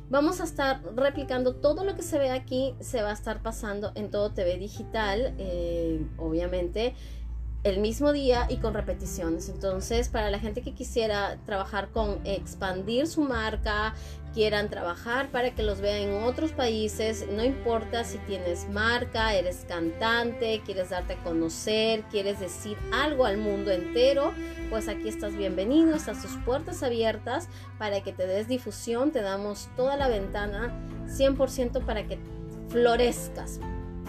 [0.09, 3.91] Vamos a estar replicando todo lo que se ve aquí, se va a estar pasando
[3.95, 6.95] en todo TV digital, eh, obviamente
[7.63, 9.49] el mismo día y con repeticiones.
[9.49, 13.95] Entonces, para la gente que quisiera trabajar con expandir su marca,
[14.33, 19.65] quieran trabajar para que los vean en otros países, no importa si tienes marca, eres
[19.67, 24.33] cantante, quieres darte a conocer, quieres decir algo al mundo entero,
[24.69, 29.69] pues aquí estás bienvenido, están sus puertas abiertas para que te des difusión, te damos
[29.75, 30.73] toda la ventana
[31.07, 32.17] 100% para que
[32.69, 33.59] florezcas,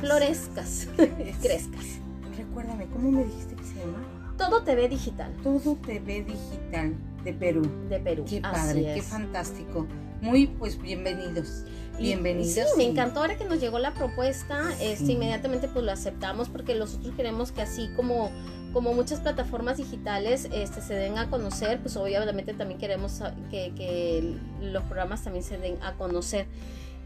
[0.01, 0.89] florezcas,
[1.43, 1.99] crezcas.
[2.37, 3.99] Recuérdame, ¿cómo me dijiste que se llama?
[4.39, 5.33] Todo TV Digital.
[5.43, 7.63] Todo TV Digital de Perú.
[7.89, 8.25] De Perú.
[8.29, 9.87] Qué padre, qué fantástico.
[10.25, 11.65] Muy pues bienvenidos.
[11.99, 12.55] Bienvenidos.
[12.55, 16.75] Sí, me encantó ahora que nos llegó la propuesta, este, inmediatamente pues lo aceptamos porque
[16.75, 18.31] nosotros queremos que así como,
[18.73, 24.35] como muchas plataformas digitales este, se den a conocer, pues obviamente también queremos que, que
[24.63, 26.47] los programas también se den a conocer.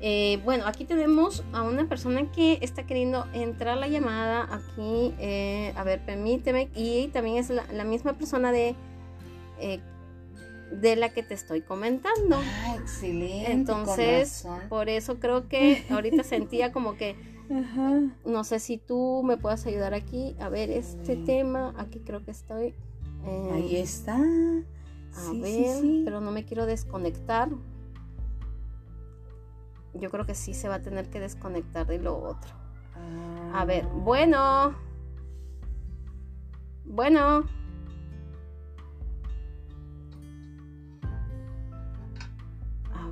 [0.01, 4.47] Eh, bueno, aquí tenemos a una persona que está queriendo entrar la llamada.
[4.49, 6.69] Aquí, eh, a ver, permíteme.
[6.77, 8.77] Y también es la, misma persona de.
[9.59, 9.81] Eh,
[10.71, 12.37] de la que te estoy comentando.
[12.37, 13.53] Ah, excelente.
[13.53, 17.17] Entonces, por eso creo que ahorita sentía como que,
[18.25, 21.75] no sé si tú me puedas ayudar aquí a ver este tema.
[21.79, 22.75] Aquí creo que estoy.
[23.53, 24.17] Ahí está.
[24.17, 27.49] A ver, pero no me quiero desconectar.
[29.95, 32.53] Yo creo que sí se va a tener que desconectar de lo otro.
[33.53, 33.93] A ver, ah.
[33.95, 34.77] bueno.
[36.85, 37.58] Bueno.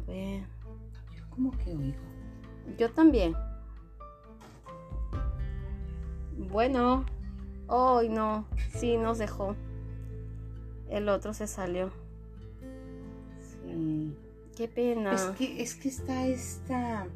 [0.06, 0.44] Ver.
[1.16, 1.98] Yo como que oigo.
[2.78, 3.34] Yo también.
[6.50, 7.04] Bueno.
[7.68, 8.46] Hoy no.
[8.74, 9.56] Sí, nos dejó.
[10.88, 11.90] El otro se salió.
[13.40, 14.16] Sí.
[14.56, 15.14] Qué pena.
[15.14, 17.06] Es que, es que está esta.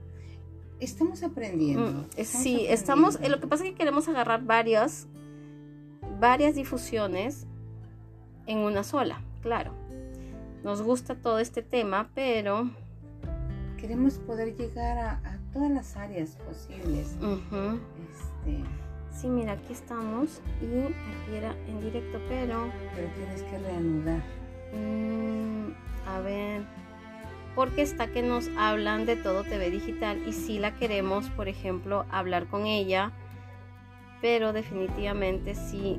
[0.80, 2.06] Estamos aprendiendo.
[2.16, 3.18] Mm, sí, estamos.
[3.20, 5.06] Eh, lo que pasa es que queremos agarrar varias,
[6.18, 7.46] varias difusiones
[8.46, 9.79] en una sola, claro.
[10.62, 12.70] Nos gusta todo este tema, pero
[13.78, 17.16] queremos poder llegar a, todas las áreas posibles.
[17.16, 18.64] este,
[19.12, 22.70] Sí, mira, aquí estamos y aquí era en directo, pero...
[22.94, 24.22] Pero tienes que reanudar.
[24.72, 25.72] Mm,
[26.06, 26.62] a ver,
[27.54, 32.06] porque está que nos hablan de todo TV digital y si la queremos, por ejemplo,
[32.10, 33.12] hablar con ella,
[34.22, 35.98] pero definitivamente sí,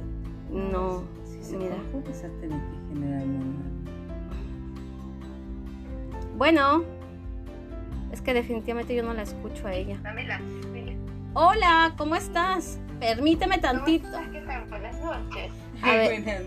[0.50, 1.04] no.
[1.41, 1.76] se mira.
[6.41, 6.84] Bueno,
[8.12, 9.99] es que definitivamente yo no la escucho a ella.
[11.36, 12.80] Hola, ¿cómo estás?
[12.99, 14.08] Permíteme tantito.
[14.67, 15.51] Buenas noches.
[15.84, 16.43] A ver,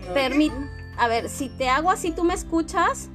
[0.97, 3.09] a ver, si te hago así, ¿tú me escuchas?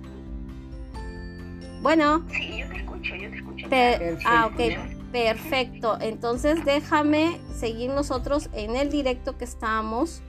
[1.83, 2.25] Bueno.
[2.31, 3.69] Sí, yo te escucho, yo te escucho.
[4.25, 5.99] ah, ok, perfecto.
[6.01, 10.23] Entonces déjame seguir nosotros en el directo que estamos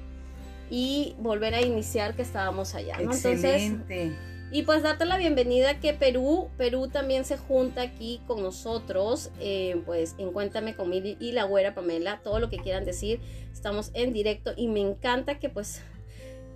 [0.69, 2.97] y volver a iniciar que estábamos allá.
[2.97, 3.13] ¿no?
[3.13, 4.17] Excelente.
[4.51, 9.81] Y pues darte la bienvenida que Perú, Perú también se junta aquí con nosotros, eh,
[9.85, 13.21] pues en Cuéntame con y la güera Pamela, todo lo que quieran decir,
[13.53, 15.81] estamos en directo y me encanta que pues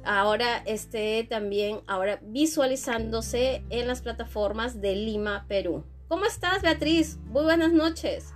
[0.03, 5.85] ahora esté también ahora visualizándose en las plataformas de Lima, Perú.
[6.09, 7.17] ¿Cómo estás, Beatriz?
[7.27, 8.33] Muy buenas noches.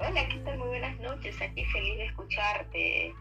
[0.00, 0.58] Hola, ¿qué tal?
[0.58, 1.40] Muy buenas noches.
[1.40, 3.14] Aquí feliz de escucharte,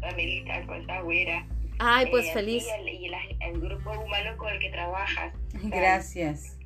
[0.00, 1.46] Pamelita Güera.
[1.78, 2.64] Ay, pues eh, feliz.
[2.84, 3.06] Y
[3.44, 5.32] el, grupo humano con el que trabajas.
[5.64, 6.58] Gracias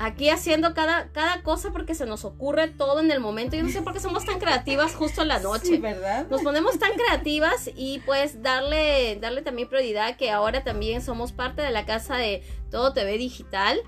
[0.00, 3.56] aquí haciendo cada, cada cosa porque se nos ocurre todo en el momento.
[3.56, 5.78] Yo no sé por qué somos tan creativas justo en la noche.
[5.78, 6.26] ¿verdad?
[6.28, 11.60] Nos ponemos tan creativas y pues darle, darle también prioridad que ahora también somos parte
[11.62, 13.78] de la casa de Todo TV Digital.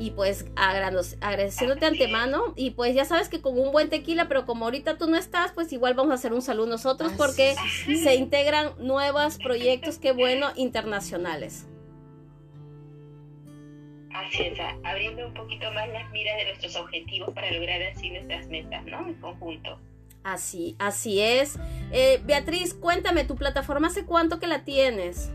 [0.00, 2.54] Y pues agradeciéndote antemano.
[2.56, 5.52] Y pues ya sabes que con un buen tequila, pero como ahorita tú no estás,
[5.52, 7.54] pues igual vamos a hacer un saludo nosotros porque
[7.86, 11.66] se integran nuevos proyectos, qué bueno, internacionales.
[14.14, 18.48] Así es, abriendo un poquito más las miras de nuestros objetivos para lograr así nuestras
[18.48, 19.06] metas, ¿no?
[19.06, 19.78] En conjunto.
[20.24, 21.58] Así, así es.
[21.92, 25.30] Eh, Beatriz, cuéntame, ¿tu plataforma hace cuánto que la tienes?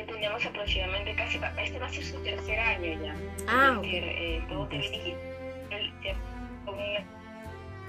[0.00, 3.14] Ya tenemos aproximadamente casi, este va a ser su tercer año ya.
[3.46, 3.84] Ah, ok.
[3.84, 5.92] Eh, todo te digital,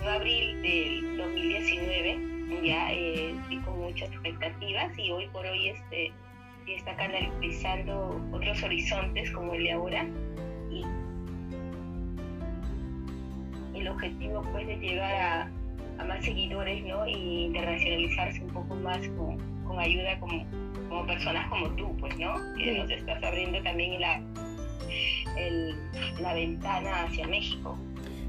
[0.01, 2.19] en abril del 2019,
[2.63, 6.11] ya eh, con muchas expectativas y hoy por hoy este
[6.67, 10.05] y está canalizando otros horizontes como el de ahora.
[10.69, 10.83] Y
[13.79, 15.49] el objetivo pues de llegar
[15.97, 17.07] a, más seguidores ¿no?
[17.07, 20.45] y internacionalizarse un poco más con, con ayuda como,
[20.91, 22.35] como, personas como tú, pues, ¿no?
[22.57, 24.21] Que nos estás abriendo también la,
[25.37, 25.75] el,
[26.21, 27.77] la ventana hacia México.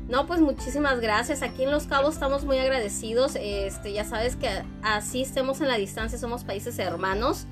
[0.09, 1.43] No, pues muchísimas gracias.
[1.43, 3.37] Aquí en Los Cabos estamos muy agradecidos.
[3.37, 4.49] Este, ya sabes que
[4.83, 7.47] así estemos en la distancia, somos países hermanos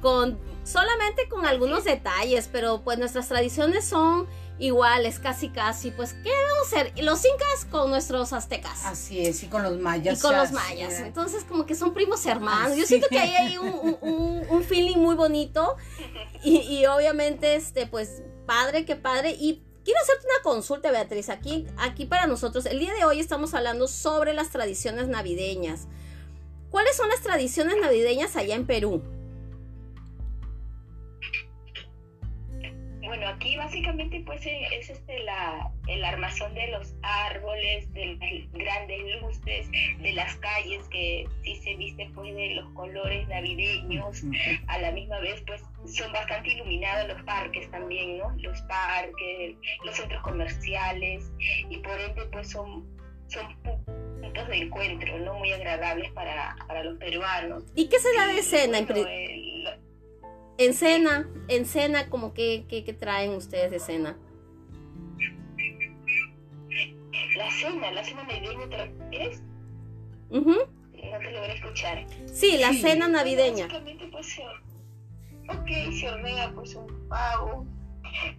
[0.00, 4.26] con solamente con algunos detalles, pero pues nuestras tradiciones son
[4.58, 5.90] iguales, casi casi.
[5.90, 7.04] Pues, ¿qué vamos a hacer?
[7.04, 8.84] Los incas con nuestros aztecas.
[8.84, 10.18] Así es, y con los mayas.
[10.18, 11.00] Y con los mayas.
[11.00, 12.76] Entonces, como que son primos hermanos.
[12.76, 15.76] Yo siento que ahí hay un, feeling muy bonito.
[16.42, 19.30] Y, y, obviamente, este, pues, padre, qué padre.
[19.38, 21.28] Y quiero hacerte una consulta, Beatriz.
[21.28, 25.86] Aquí, aquí para nosotros, el día de hoy estamos hablando sobre las tradiciones navideñas.
[26.70, 29.02] ¿Cuáles son las tradiciones navideñas allá en Perú?
[33.16, 38.52] Bueno, aquí básicamente pues eh, es este la, el armazón de los árboles, de las
[38.52, 44.22] grandes luces, de las calles que sí se visten pues de los colores navideños,
[44.66, 48.34] a la misma vez pues son bastante iluminados los parques también, ¿no?
[48.36, 51.32] Los parques, los centros comerciales
[51.70, 52.86] y por ende pues son,
[53.28, 55.38] son puntos de encuentro, ¿no?
[55.38, 57.64] Muy agradables para, para los peruanos.
[57.74, 58.76] ¿Y qué se da de escena?
[58.76, 59.85] En
[60.74, 64.16] cena, en cena, como que, que, traen ustedes de cena.
[67.36, 69.42] La cena, la cena navideña, ¿te refieres?
[70.30, 72.06] Uh No te logré escuchar.
[72.26, 73.66] Sí, la cena navideña.
[73.66, 74.38] Básicamente, pues,
[75.48, 77.66] ok, se hornea pues un pavo,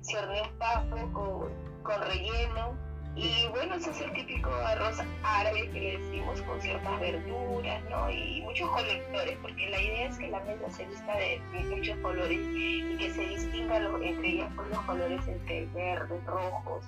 [0.01, 2.87] se hornea un pavo con, con relleno,
[3.17, 8.12] y bueno, ese es el típico arroz árabe que le decimos con ciertas verduras, ¿no?
[8.12, 11.41] Y muchos colores, porque la idea es que la mesa se vista de,
[11.75, 16.86] muchos colores y que se distingan entre ellos pues, los colores entre verdes, rojos,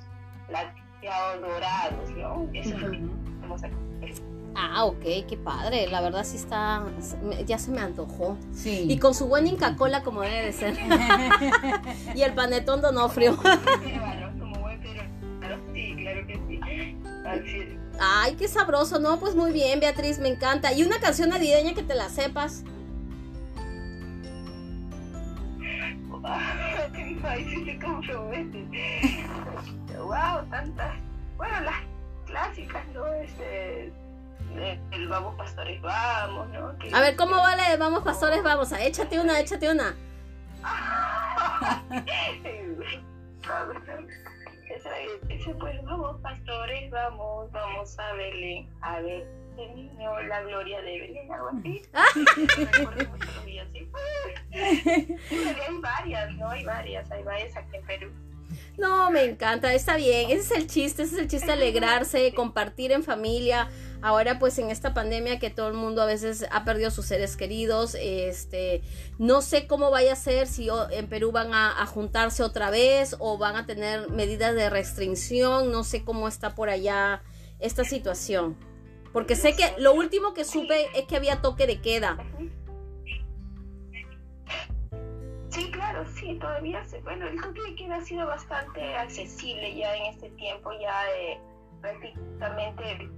[0.48, 2.48] plateados, dorados, ¿no?
[2.54, 3.00] Eso es lo que
[3.42, 3.70] vamos a
[4.56, 5.88] Ah, ok, qué padre.
[5.88, 6.84] La verdad sí está,
[7.46, 8.38] ya se me antojó.
[8.52, 8.86] Sí.
[8.90, 10.78] Y con su buen Inca Cola como debe de ser.
[12.16, 13.38] y el panetón donofrio.
[18.00, 19.20] Ay, qué sabroso, ¿no?
[19.20, 20.72] Pues muy bien, Beatriz, me encanta.
[20.72, 22.64] ¿Y una canción navideña que te la sepas?
[27.24, 28.68] Ay, sí te comprometes.
[29.98, 30.96] wow, tantas.
[31.38, 31.76] Bueno, las
[32.26, 33.06] clásicas, ¿no?
[33.14, 33.94] Este,
[34.92, 36.76] el vamos pastores vamos, ¿no?
[36.94, 38.74] A ver, ¿cómo vale vamos pastores vamos?
[38.74, 39.96] A, échate una, échate una.
[45.30, 51.00] ese, pues vamos pastores, vamos, vamos a Belén, a ver el niño, la gloria de
[51.00, 51.82] Belén, algo así.
[55.32, 56.50] hay varias, ¿no?
[56.50, 58.12] Hay varias, hay varias aquí en Perú.
[58.78, 62.92] No, me encanta, está bien, ese es el chiste, ese es el chiste alegrarse, compartir
[62.92, 63.70] en familia.
[64.02, 67.36] Ahora pues en esta pandemia que todo el mundo a veces ha perdido sus seres
[67.36, 68.82] queridos, este,
[69.18, 73.38] no sé cómo vaya a ser si en Perú van a, juntarse otra vez o
[73.38, 77.22] van a tener medidas de restricción, no sé cómo está por allá
[77.60, 78.58] esta situación.
[79.12, 82.18] Porque sé que lo último que supe es que había toque de queda.
[86.06, 90.30] Sí, todavía se, bueno, el toque de queda ha sido bastante accesible ya en este
[90.32, 91.40] tiempo, ya eh,
[91.82, 93.10] prácticamente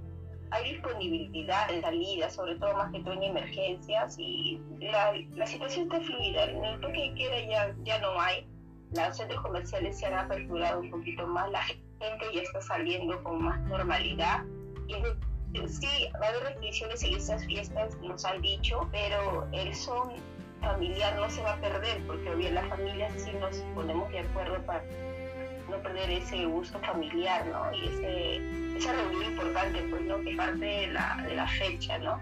[0.50, 5.84] hay disponibilidad de salida, sobre todo más que todo en emergencias y la, la situación
[5.84, 8.46] está fluida, en el toque de queda ya, ya no hay,
[8.92, 13.42] las centros comerciales se han aperturado un poquito más, la gente ya está saliendo con
[13.42, 14.44] más normalidad
[14.88, 14.94] y
[15.68, 20.12] sí, va a haber restricciones en estas fiestas, nos han dicho, pero son
[20.62, 24.20] familiar no se va a perder, porque hoy en las familias sí nos ponemos de
[24.20, 24.82] acuerdo para
[25.68, 27.72] no perder ese gusto familiar, ¿no?
[27.72, 30.20] Y ese, esa reunión importante, pues, ¿no?
[30.20, 32.18] Que parte de la, de la fecha, ¿no?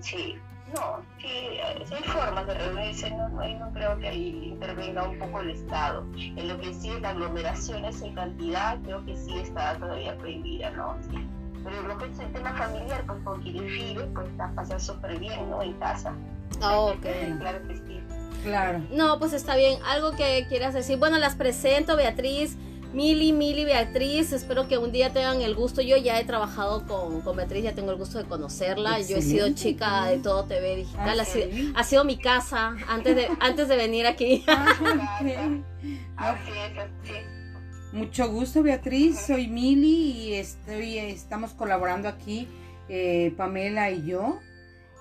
[0.00, 0.38] Sí,
[0.74, 5.50] no, sí, hay formas de reunirse, no, no, creo que ahí intervenga un poco el
[5.50, 6.06] Estado.
[6.16, 10.70] En lo que sí es la aglomeración, en cantidad, creo que sí está todavía prohibida,
[10.70, 10.96] ¿no?
[11.10, 11.28] Sí.
[11.62, 15.18] Pero lo que es el tema familiar, pues con quien vive, pues está pasando súper
[15.18, 15.62] bien, ¿no?
[15.62, 16.14] En casa.
[16.60, 17.06] Ah, ok.
[17.40, 18.00] Claro que sí.
[18.42, 18.82] Claro.
[18.90, 19.78] No, pues está bien.
[19.86, 20.98] Algo que quieras decir.
[20.98, 22.56] Bueno, las presento, Beatriz.
[22.94, 25.82] Mili, Mili, Beatriz, espero que un día tengan el gusto.
[25.82, 29.00] Yo ya he trabajado con, con Beatriz, ya tengo el gusto de conocerla.
[29.00, 33.16] Yo he sido chica de todo TV digital, ha, sido, ha, sido, mi casa antes
[33.16, 34.44] de, antes de venir aquí.
[37.92, 39.18] Mucho gusto, Beatriz.
[39.26, 42.46] Soy Mili y estoy, estamos colaborando aquí,
[42.88, 44.38] eh, Pamela y yo,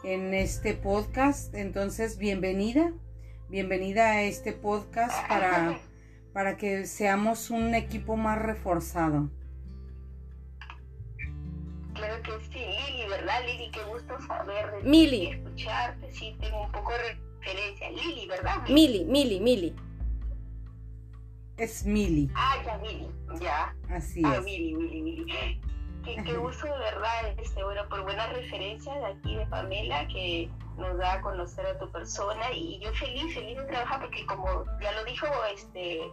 [0.04, 1.54] en este podcast.
[1.56, 2.94] Entonces, bienvenida,
[3.50, 5.80] bienvenida a este podcast para
[6.34, 9.30] para que seamos un equipo más reforzado.
[11.94, 13.46] Claro que sí, Lili, ¿verdad?
[13.46, 15.28] Lili, qué gusto saber de Mili.
[15.28, 16.98] escucharte, sí, tengo un poco de
[17.40, 17.92] referencia.
[17.92, 18.68] Lili, ¿verdad?
[18.68, 19.76] Mili, Mili, Mili.
[21.58, 22.32] Es Mili.
[22.34, 23.08] Ah, ya, Mili,
[23.40, 23.76] ya.
[23.90, 25.62] Así ah, Mili, Mili, Mili.
[26.04, 30.50] Qué, qué gusto de verdad, este, bueno, por buena referencia de aquí de Pamela, que
[30.78, 32.52] nos da a conocer a tu persona.
[32.52, 36.12] Y yo feliz, feliz de trabajar porque como ya lo dijo este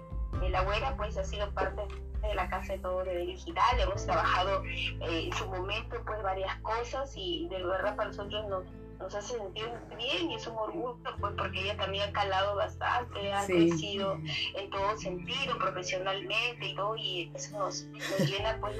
[0.48, 1.82] la abuela, pues ha sido parte
[2.22, 6.54] de la casa de todo de digital, hemos trabajado eh, en su momento pues varias
[6.60, 8.64] cosas y de verdad para nosotros nos
[9.00, 13.32] nos hace sentir bien y es un orgullo pues porque ella también ha calado bastante,
[13.32, 14.18] ha crecido
[14.54, 17.86] en todo sentido, profesionalmente y todo, y eso nos,
[18.28, 18.76] llena pues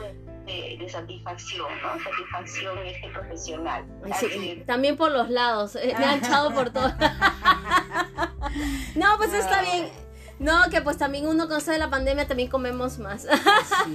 [0.46, 2.02] de, satisfacción, ¿no?
[2.02, 3.86] Satisfacción este profesional.
[4.18, 6.88] Sí, también por los lados, eh, me han echado por todo.
[8.94, 10.09] no, pues está bien
[10.40, 13.24] no, que pues también uno conoce de la pandemia, también comemos más.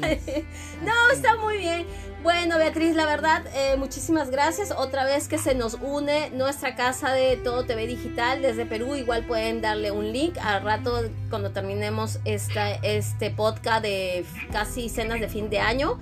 [0.83, 1.87] no, está muy bien.
[2.21, 4.69] Bueno, Beatriz, la verdad, eh, muchísimas gracias.
[4.69, 8.95] Otra vez que se nos une nuestra casa de Todo TV Digital desde Perú.
[8.95, 15.19] Igual pueden darle un link al rato cuando terminemos esta, este podcast de casi cenas
[15.19, 15.99] de fin de año.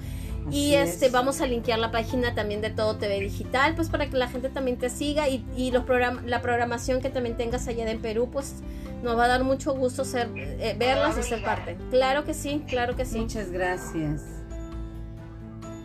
[0.52, 4.18] Y este vamos a linkear la página también de Todo TV Digital, pues para que
[4.18, 5.84] la gente también te siga y, y los
[6.26, 8.64] la programación que también tengas allá en Perú, pues
[9.04, 11.78] nos va a dar mucho gusto ser, eh, verlas y ser parte.
[11.92, 13.20] Claro que sí, claro que sí.
[13.20, 14.22] Muchas gracias.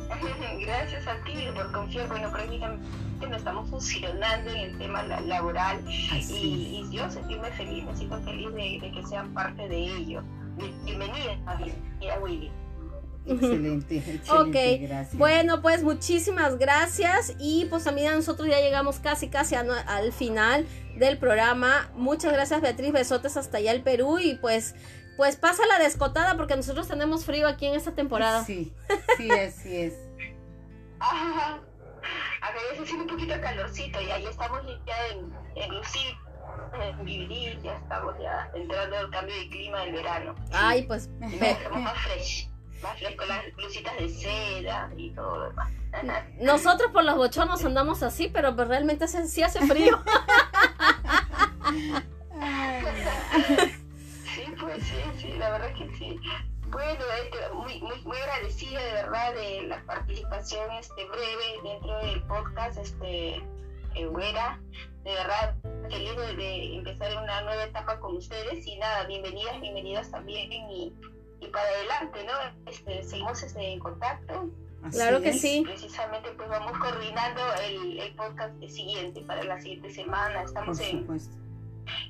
[0.60, 2.08] Gracias a ti por confiar.
[2.08, 2.84] Bueno, prácticamente
[3.20, 8.90] nos estamos funcionando en el tema laboral y, yo sentirme feliz, me siento feliz de,
[8.92, 10.22] que sean parte de ello.
[10.84, 12.50] Bienvenida, bienvenida Willy.
[13.26, 14.78] Excelente, excelente.
[14.78, 15.18] Gracias.
[15.18, 17.34] Bueno, pues muchísimas gracias.
[17.38, 20.66] Y pues también nosotros ya llegamos casi, casi al final
[20.96, 21.90] del programa.
[21.94, 22.92] Muchas gracias, Beatriz.
[22.92, 24.18] Besotes hasta allá el Perú.
[24.18, 24.74] Y pues,
[25.16, 28.44] pues pasa la descotada porque nosotros tenemos frío aquí en esta temporada.
[28.44, 28.72] Sí,
[29.16, 29.94] sí, así es.
[31.00, 31.60] A
[32.52, 34.00] ver, es un poquito calorcito.
[34.00, 36.14] Y ahí estamos ya en, en Lucir
[36.80, 40.34] en vivir, ya estamos ya entrando al cambio de clima del verano.
[40.52, 41.10] Ay, pues.
[41.20, 42.50] Estamos más fresh
[42.82, 45.72] más con las blusitas de seda y todo lo demás.
[46.40, 50.02] Nosotros por los bochonos andamos así, pero pues realmente sí hace frío.
[54.34, 56.20] sí, pues sí, sí, la verdad que sí.
[56.70, 62.22] Bueno, este, muy, muy, muy agradecida de verdad de la participación este breve dentro del
[62.24, 63.42] podcast, este
[63.94, 64.06] eh,
[65.04, 65.56] de verdad
[65.88, 70.92] feliz de, de, empezar una nueva etapa con ustedes y nada, bienvenidas, bienvenidas también y
[71.40, 72.70] y para adelante, ¿no?
[72.70, 74.50] Este, seguimos este, en contacto.
[74.90, 75.62] claro que sí.
[75.64, 80.42] Precisamente pues vamos coordinando el, el, podcast siguiente para la siguiente semana.
[80.42, 81.06] Estamos en,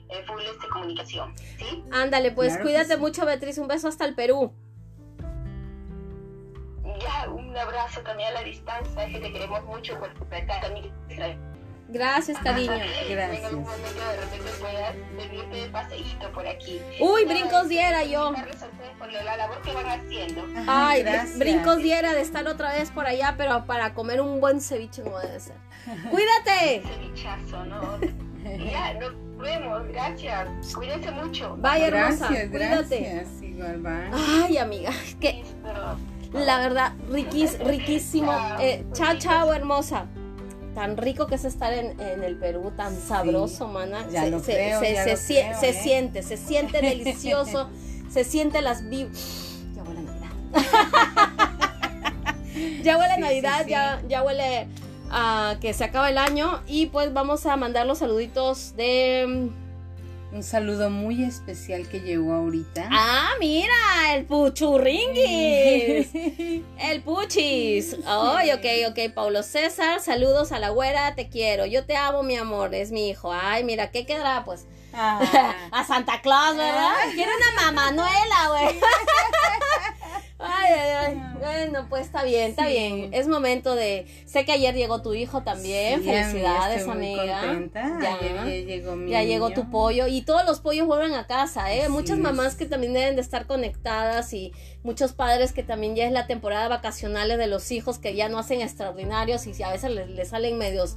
[0.09, 1.35] en, full este, comunicación.
[1.59, 1.85] ¿sí?
[1.91, 4.53] Ándale, pues cuídate mucho Beatriz, un beso hasta el Perú.
[7.01, 10.13] Ya, un abrazo también a la distancia, que te queremos mucho por
[10.61, 10.93] también.
[11.89, 12.73] Gracias, cariño.
[13.09, 13.53] Gracias.
[17.01, 18.33] Uy, brincos diera yo.
[20.67, 21.05] Ay,
[21.37, 25.19] brincos diera de estar otra vez por allá, pero para comer un buen ceviche no
[25.19, 25.57] debe ser.
[26.11, 26.83] Cuídate.
[26.95, 27.99] Cevichazo, ¿no?
[28.45, 30.49] Ya, nos vemos, gracias.
[30.75, 31.57] Cuídense mucho.
[31.59, 33.01] Vaya hermosa, gracias, cuídate.
[33.01, 34.11] Gracias, igual va.
[34.13, 34.91] Ay, amiga,
[35.21, 35.45] que
[36.33, 38.33] la verdad, riquís, riquísimo.
[38.61, 40.07] Eh, chao, chao, hermosa
[40.79, 44.07] tan rico que es estar en, el Perú, tan sabroso, mana.
[44.13, 45.17] Ya se, lo se, creo, ¿eh?
[45.17, 47.69] siente, se siente delicioso,
[48.11, 49.59] se siente las vibras.
[49.75, 50.31] Ya huele Navidad.
[52.83, 54.69] ya huele Navidad, Ya, ya huele
[55.11, 56.63] a que se acaba el año.
[56.67, 59.51] Y pues vamos a mandar los saluditos de
[60.31, 62.87] un saludo muy especial que llegó ahorita.
[62.93, 66.11] Ah, mira, el puchurringuis.
[66.79, 67.97] el puchis.
[68.05, 69.15] Ay, ok, ok.
[69.15, 71.65] Paulo César, saludos a la güera, te quiero.
[71.65, 73.33] Yo te amo, mi amor, es mi hijo.
[73.33, 74.45] Ay, mira, ¿qué quedará?
[74.45, 74.67] Pues
[74.99, 75.55] ah.
[75.73, 76.93] a Santa Claus, ¿verdad?
[77.15, 78.81] Quiero una mamanuela, güey.
[80.41, 81.23] Ay, ay, ay.
[81.41, 83.11] Bueno, pues está bien, está bien.
[83.13, 84.07] Es momento de.
[84.25, 86.03] Sé que ayer llegó tu hijo también.
[86.05, 87.43] Felicidades, amiga.
[88.01, 88.19] Ya,
[88.61, 90.07] llegó mi ya llegó tu pollo.
[90.07, 91.89] Y todos los pollos vuelven a casa, ¿eh?
[91.89, 94.53] Muchas mamás que también deben de estar conectadas y
[94.85, 98.39] muchos padres que también ya es la temporada vacacional de los hijos que ya no
[98.39, 100.97] hacen extraordinarios y a veces les, les salen medios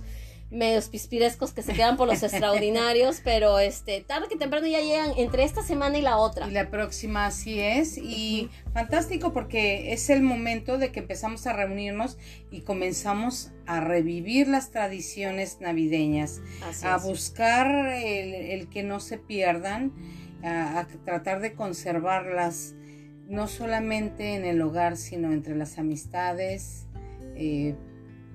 [0.52, 5.12] medios pispirescos que se quedan por los extraordinarios, pero este, tarde que temprano ya llegan
[5.18, 6.48] entre esta semana y la otra.
[6.48, 11.54] Y la próxima así es, y fantástico porque es el momento de que empezamos a
[11.54, 12.18] reunirnos
[12.52, 16.42] y comenzamos a revivir las tradiciones navideñas,
[16.84, 19.94] a buscar el, que no se pierdan,
[20.44, 22.76] a, tratar de conservarlas,
[23.28, 26.88] no solamente en el hogar, sino entre las amistades,
[27.36, 27.76] eh,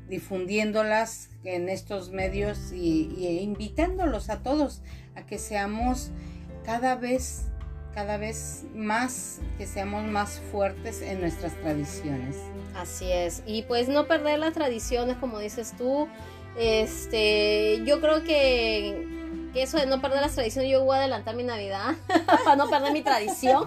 [0.09, 4.83] difundiéndolas en estos medios y, invitándolos a todos
[5.15, 6.11] a que seamos
[6.65, 7.45] cada vez
[7.95, 12.37] cada vez más que seamos más fuertes en nuestras tradiciones.
[12.77, 13.43] Así es.
[13.47, 16.07] Y pues no perder las tradiciones, como dices tú.
[16.59, 21.37] Este, yo creo que, que eso de no perder las tradiciones, yo voy a adelantar
[21.37, 21.95] mi Navidad
[22.27, 23.65] para no perder mi tradición.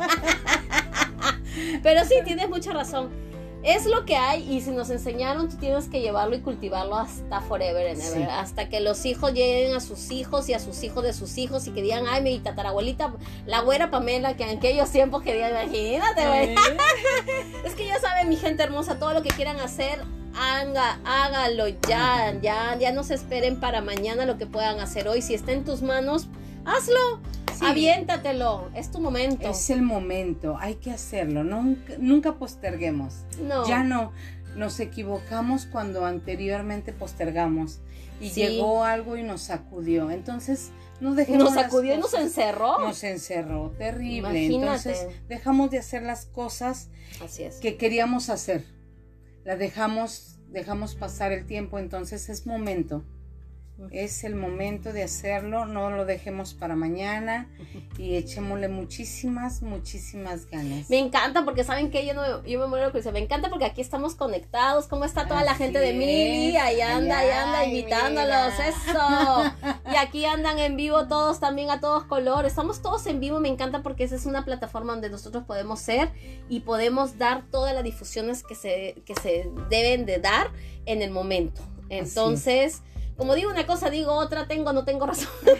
[1.81, 3.28] Pero sí, tienes mucha razón
[3.63, 7.41] es lo que hay y si nos enseñaron, tú tienes que llevarlo y cultivarlo hasta
[7.41, 11.03] forever and ever, hasta que los hijos lleguen a sus hijos y a sus hijos
[11.03, 13.13] de sus hijos y que digan, ay, mi tatarabuelita,
[13.45, 16.55] la güera Pamela, que en aquellos tiempos querían, imagínate, güey.
[17.65, 19.99] es que ya saben, mi gente hermosa, todo lo que quieran hacer,
[20.37, 25.21] haga, hágalo ya, ya, ya no se esperen para mañana lo que puedan hacer hoy.
[25.21, 26.27] Si está en tus manos,
[26.69, 27.21] hazlo.
[27.61, 29.49] Aviéntatelo, es tu momento.
[29.49, 33.25] Es el momento, hay que hacerlo, nunca, nunca posterguemos.
[33.41, 33.67] No.
[33.67, 34.13] Ya no,
[34.55, 37.81] nos equivocamos cuando anteriormente postergamos
[38.21, 40.09] y llegó algo y nos sacudió.
[40.09, 41.45] Entonces, no dejemos.
[41.45, 42.79] Nos sacudió y nos encerró.
[42.79, 44.45] Nos encerró, terrible.
[44.45, 46.89] Entonces, dejamos de hacer las cosas
[47.21, 47.57] Así es.
[47.57, 48.63] que queríamos hacer.
[49.43, 53.03] la dejamos, dejamos pasar el tiempo, entonces es momento
[53.91, 57.49] es el momento de hacerlo, no lo dejemos para mañana
[57.97, 60.89] y echémosle muchísimas, muchísimas ganas.
[60.89, 63.81] Me encanta porque saben que yo, no, yo me muero de me encanta porque aquí
[63.81, 69.53] estamos conectados, cómo está toda la gente de Mili, ahí anda, ahí anda invitándolos, eso.
[69.91, 73.49] Y aquí andan en vivo todos también a todos colores, estamos todos en vivo, me
[73.49, 76.11] encanta porque esa es una plataforma donde nosotros podemos ser
[76.49, 80.51] y podemos dar todas las difusiones que se, que se deben de dar
[80.85, 81.61] en el momento.
[81.89, 82.81] Entonces
[83.19, 85.29] como digo una cosa, digo otra, tengo, no tengo razón.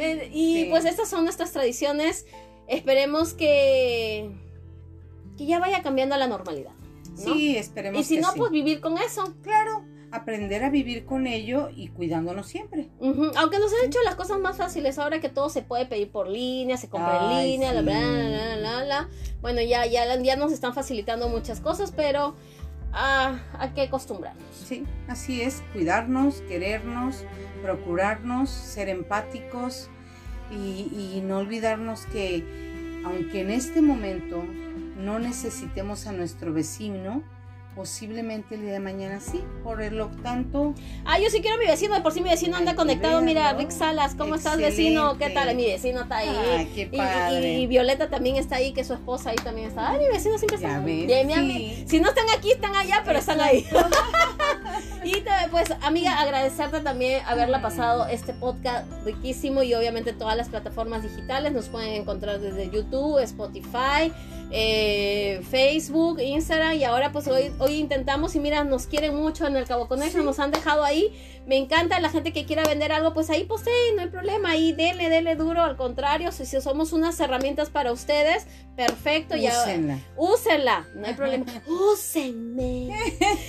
[0.00, 2.26] Eh, y pues estas son nuestras tradiciones.
[2.68, 4.30] Esperemos que,
[5.36, 6.70] que ya vaya cambiando a la normalidad.
[7.16, 8.00] Sí, esperemos.
[8.00, 9.34] Y si no, pues vivir con eso.
[9.42, 12.88] Claro, aprender a vivir con ello y cuidándonos siempre.
[13.00, 16.28] Aunque nos han hecho las cosas más fáciles ahora que todo se puede pedir por
[16.28, 19.08] línea, se compra en línea, la, bla, bla, bla, bla,
[19.40, 22.34] Bueno, ya, ya, ya nos están facilitando muchas cosas, pero
[22.92, 24.44] a, a que acostumbrarnos.
[24.52, 27.24] Sí, así es, cuidarnos, querernos,
[27.62, 29.88] procurarnos, ser empáticos
[30.50, 34.44] y, y no olvidarnos que aunque en este momento
[34.96, 37.22] no necesitemos a nuestro vecino,
[37.78, 40.74] posiblemente el día de mañana sí, por lo tanto.
[41.04, 43.22] Ah, yo sí quiero a mi vecino, de por sí mi vecino anda conectado.
[43.22, 45.16] Mira, Rick Salas, ¿cómo estás, vecino?
[45.16, 45.54] ¿Qué tal?
[45.54, 46.28] Mi vecino está ahí.
[46.28, 47.52] Ay, qué padre.
[47.52, 49.90] Y, Violeta también está ahí, que su esposa ahí también está.
[49.90, 50.76] Ay, mi vecino siempre está.
[50.76, 51.84] ahí.
[51.86, 53.64] Si no están aquí, están allá, pero están ahí.
[55.04, 55.22] y
[55.52, 61.52] pues, amiga, agradecerte también haberla pasado este podcast riquísimo y obviamente todas las plataformas digitales
[61.52, 64.12] nos pueden encontrar desde YouTube, Spotify.
[64.50, 69.56] Eh, Facebook, Instagram y ahora pues hoy, hoy intentamos y mira, nos quieren mucho en
[69.56, 71.12] el Cabo Connection, nos han dejado ahí.
[71.46, 74.72] Me encanta la gente que quiera vender algo, pues ahí posee, no hay problema, ahí
[74.72, 78.46] denle, denle duro, al contrario, si, somos unas herramientas para ustedes,
[78.76, 82.90] perfecto, ya úsenla, úsenla no hay problema, úsenme.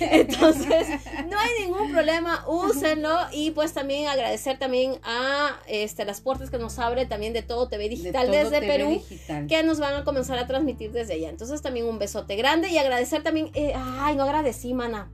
[0.00, 0.88] Entonces,
[1.28, 6.56] no hay ningún problema, úsenlo y pues también agradecer también a este, las puertas que
[6.56, 9.02] nos abre también de todo TV Digital desde Perú,
[9.46, 11.30] que nos van a comenzar a transmitir desde allá.
[11.30, 15.10] Entonces también un besote grande y agradecer también, eh, ay, no agradecí, mana.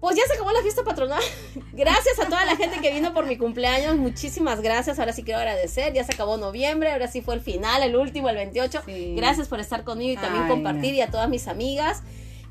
[0.00, 1.22] Pues ya se acabó la fiesta patronal.
[1.72, 3.96] Gracias a toda la gente que vino por mi cumpleaños.
[3.96, 4.98] Muchísimas gracias.
[4.98, 5.92] Ahora sí quiero agradecer.
[5.92, 6.90] Ya se acabó noviembre.
[6.90, 8.82] Ahora sí fue el final, el último, el 28.
[9.14, 12.02] Gracias por estar conmigo y también compartir y a todas mis amigas.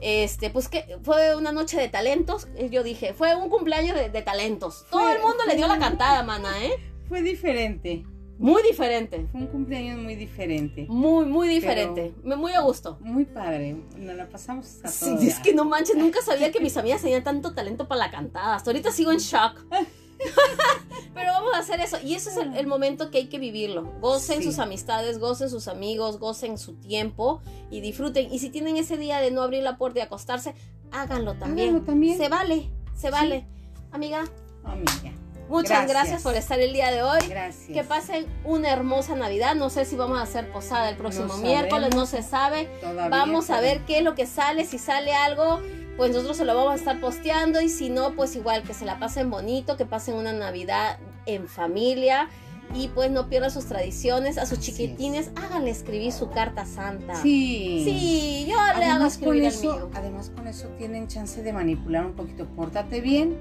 [0.02, 2.47] Este, pues que fue una noche de talentos.
[2.70, 4.86] Yo dije, fue un cumpleaños de, talentos.
[4.91, 6.74] Todo el mundo le dio la cantada, mana, ¿eh?
[7.08, 8.06] Fue diferente.
[8.40, 9.28] Muy diferente.
[9.34, 10.86] Fue un cumpleaños muy diferente.
[10.88, 12.14] Muy, muy diferente.
[12.24, 12.98] muy a gusto.
[13.02, 13.76] Muy padre.
[13.98, 17.22] Nos la pasamos a Sí, es que no manches, nunca sabía que mis amigas tenían
[17.22, 18.56] tanto talento para la cantada.
[18.56, 19.66] Hasta ahorita sigo en shock.
[21.14, 21.98] Pero vamos a hacer eso.
[22.02, 23.92] Y ese es el, momento que hay que vivirlo.
[24.00, 28.32] Gocen sus amistades, gocen sus amigos, gocen su tiempo y disfruten.
[28.32, 30.56] Y si tienen ese día de no abrir la puerta y acostarse,
[30.92, 31.70] háganlo también.
[31.70, 32.18] Háganlo también.
[32.18, 33.48] Se vale, se vale.
[33.92, 34.24] Amiga.
[34.64, 35.14] Amiga.
[35.50, 36.22] Muchas gracias.
[36.22, 37.20] por estar el día de hoy.
[37.28, 37.72] Gracias.
[37.74, 39.56] Que pasen una hermosa Navidad.
[39.56, 42.70] No sé si vamos a hacer posada el próximo miércoles, no se sabe.
[43.10, 44.66] vamos a ver qué es lo que sale.
[44.66, 45.60] Si sale algo,
[45.97, 47.62] pues nosotros se lo vamos a estar posteando.
[47.62, 51.47] Y si no, pues igual que se la pasen bonito, que pasen una Navidad en
[51.47, 52.30] familia.
[52.76, 54.38] Y pues no pierdan sus tradiciones.
[54.38, 57.16] A sus chiquitines, háganle escribir su carta santa.
[57.16, 57.82] Sí.
[57.84, 59.89] Sí, yo le hago escribir el mío.
[59.95, 62.45] Además, con eso tienen chance de manipular un poquito.
[62.45, 63.36] Pórtate bien,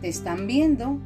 [0.00, 0.98] te están viendo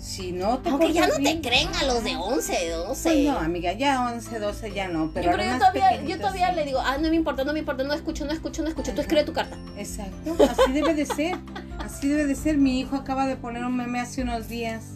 [0.00, 3.10] si no te Aunque ya no te creen a los de 11, 12.
[3.10, 5.10] Pues no, amiga, ya 11, 12 ya no.
[5.12, 7.92] Pero, yo, todavía, yo todavía le digo, ah, no me importa, no me importa, no
[7.92, 8.94] escucho, no escucho, no escucho.
[8.94, 9.58] Tú escribe tu carta.
[9.76, 11.36] Exacto, así debe de ser.
[11.78, 12.56] Así debe de ser.
[12.56, 14.94] Mi hijo acaba de poner un meme hace unos días.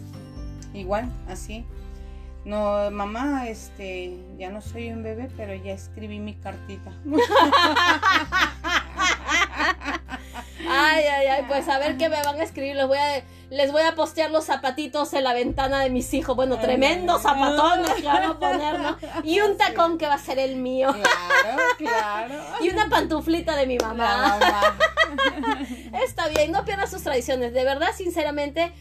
[0.73, 1.65] Igual, así.
[2.43, 6.91] No, mamá, este, ya no soy un bebé, pero ya escribí mi cartita.
[10.75, 12.75] Ay, ay, ay, pues a ver qué me van a escribir.
[12.75, 16.35] Les voy a, les voy a postear los zapatitos en la ventana de mis hijos.
[16.35, 18.97] Bueno, tremendos zapatones que van a poner, ¿no?
[19.23, 20.93] Y un tacón que va a ser el mío.
[20.93, 22.35] Claro, claro.
[22.61, 24.37] Y una pantuflita de mi mamá.
[24.39, 24.77] mamá.
[26.05, 27.53] Está bien, no pierdan sus tradiciones.
[27.53, 28.73] De verdad, sinceramente,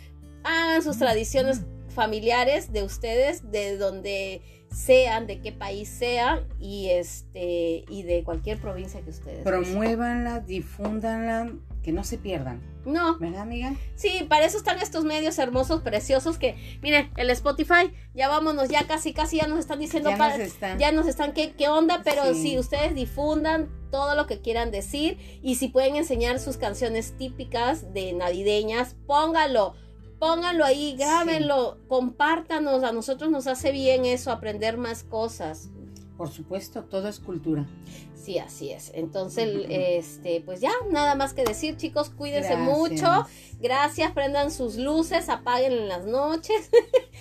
[0.42, 1.60] hagan sus tradiciones
[1.94, 8.58] familiares de ustedes, de donde sean, de qué país sea y este y de cualquier
[8.58, 11.52] provincia que ustedes promuévanla, difúndanla,
[11.82, 12.60] que no se pierdan.
[12.84, 13.18] No.
[13.18, 13.74] ¿Verdad, amiga?
[13.94, 18.86] Sí, para eso están estos medios hermosos, preciosos que, miren, el Spotify, ya vámonos, ya
[18.86, 20.78] casi, casi ya nos están diciendo, ya, nos, están.
[20.78, 22.02] ya nos están, ¿qué, qué onda?
[22.04, 22.58] Pero sí.
[22.58, 28.12] ustedes difundan todo lo que quieran decir y si pueden enseñar sus canciones típicas de
[28.12, 29.74] navideñas, póngalo
[30.18, 35.70] pónganlo ahí, grábenlo, compártanos, a nosotros nos hace bien eso, aprender más cosas.
[36.16, 37.66] Por supuesto, todo es cultura.
[38.14, 38.92] Sí, así es.
[38.94, 43.26] Entonces, este, pues ya, nada más que decir, chicos, cuídense mucho.
[43.60, 46.70] Gracias, prendan sus luces, apaguen en las noches.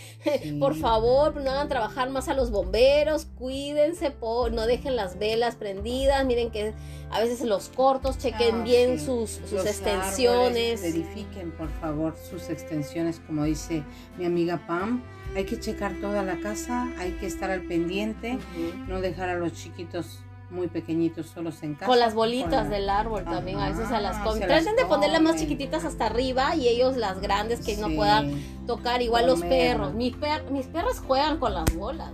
[0.60, 5.56] por favor, no hagan trabajar más a los bomberos, cuídense, por, no dejen las velas
[5.56, 6.26] prendidas.
[6.26, 6.74] Miren que
[7.10, 10.82] a veces los cortos, chequen ah, bien sus, sus extensiones.
[10.82, 13.84] verifiquen, por favor, sus extensiones, como dice
[14.18, 15.04] mi amiga Pam
[15.36, 18.38] hay que checar toda la casa, hay que estar al pendiente,
[18.88, 20.20] no dejar a los chiquitos
[20.50, 21.88] muy pequeñitos solos en casa.
[21.88, 24.48] Con las bolitas del árbol también, a veces se las comen.
[24.48, 29.02] Traten de ponerlas más chiquititas hasta arriba y ellos las grandes que no puedan tocar.
[29.02, 29.94] Igual los perros.
[29.94, 30.14] Mis,
[30.52, 32.12] mis perros juegan con las bolas.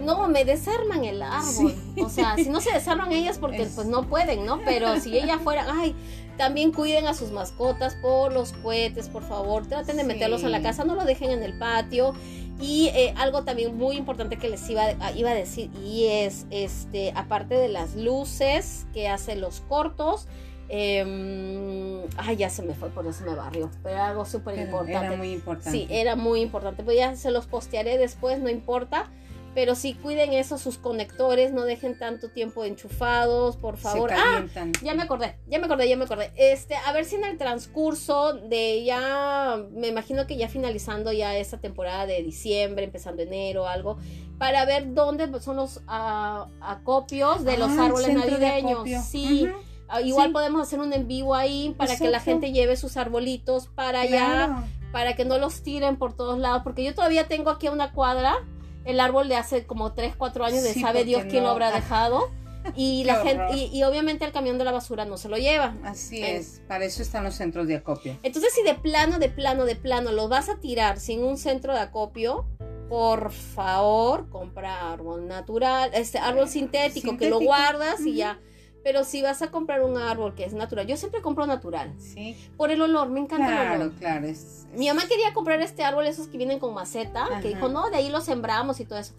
[0.00, 1.74] No, me desarman el árbol.
[2.02, 4.60] O sea, si no se desarman ellas porque pues no pueden, ¿no?
[4.64, 5.94] Pero si ella fuera, ay,
[6.36, 9.66] también cuiden a sus mascotas por los cohetes, por favor.
[9.66, 12.14] Traten de meterlos en la casa, no lo dejen en el patio.
[12.60, 17.12] Y eh, algo también muy importante que les iba, iba a decir, y es, este,
[17.14, 20.26] aparte de las luces que hacen los cortos,
[20.68, 23.70] eh, ay, ya se me fue, por eso me barrió.
[23.82, 25.06] Pero algo súper importante.
[25.06, 25.70] Era muy importante.
[25.70, 26.82] Sí, era muy importante.
[26.82, 29.10] Pues ya se los postearé después, no importa
[29.56, 34.12] pero sí cuiden eso, sus conectores, no dejen tanto tiempo enchufados, por favor.
[34.12, 34.44] ah,
[34.82, 36.30] ya me acordé, ya me acordé, ya me acordé.
[36.36, 41.34] Este, a ver si en el transcurso de ya, me imagino que ya finalizando ya
[41.38, 43.96] esta temporada de diciembre, empezando enero, algo,
[44.36, 48.86] para ver dónde son los ah, acopios de los ah, árboles navideños.
[49.10, 49.48] Sí.
[49.88, 53.68] Ah, igual podemos hacer un en vivo ahí para que la gente lleve sus arbolitos
[53.68, 57.68] para allá, para que no los tiren por todos lados, porque yo todavía tengo aquí
[57.68, 58.44] una cuadra
[58.86, 62.30] el árbol de hace como 3, 4 años de sabe Dios quién lo habrá dejado.
[62.74, 65.76] Y la gente, y, obviamente el camión de la basura no se lo lleva.
[65.84, 68.18] Así es, para eso están los centros de acopio.
[68.24, 71.72] Entonces, si de plano, de plano, de plano lo vas a tirar sin un centro
[71.72, 72.44] de acopio,
[72.88, 78.40] por favor, compra árbol natural, este árbol sintético, que lo guardas y ya
[78.86, 81.92] pero si vas a comprar un árbol que es natural, yo siempre compro natural.
[81.98, 82.36] Sí.
[82.56, 83.92] Por el olor, me encanta el olor.
[83.98, 84.38] Claro, claro.
[84.76, 87.96] Mi mamá quería comprar este árbol, esos que vienen con maceta, que dijo, no, de
[87.96, 89.14] ahí lo sembramos y todo eso.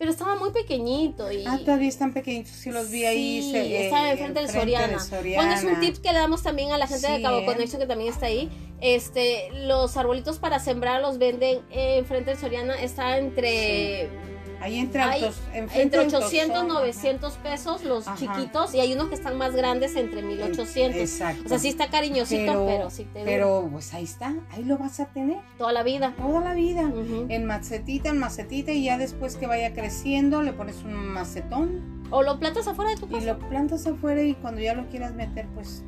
[0.00, 1.30] Pero estaba muy pequeñito.
[1.30, 1.44] Y...
[1.46, 3.40] Ah, todavía están pequeñitos, sí los vi ahí.
[3.40, 4.98] Sí, eh, estaba enfrente del Soriana.
[5.36, 7.86] Bueno, es un tip que le damos también a la gente de Cabo Connection que
[7.86, 8.50] también está ahí.
[8.80, 12.74] Este, los arbolitos para sembrar los venden enfrente del Soriana.
[12.82, 14.10] Está entre...
[14.64, 15.02] Ahí entre,
[15.74, 20.98] entre 800 900 pesos los chiquitos y hay unos que están más grandes entre 1800.
[20.98, 21.42] Exacto.
[21.44, 25.00] O sea, sí está cariñosito, pero, sí te Pero pues ahí está, ahí lo vas
[25.00, 25.36] a tener.
[25.58, 26.14] Toda la vida.
[26.16, 26.90] Toda la vida.
[27.28, 32.06] En macetita, en macetita y ya después que vaya creciendo le pones un macetón.
[32.10, 33.22] O lo plantas afuera de tu casa.
[33.22, 35.82] Y lo plantas afuera y cuando ya lo quieras meter, pues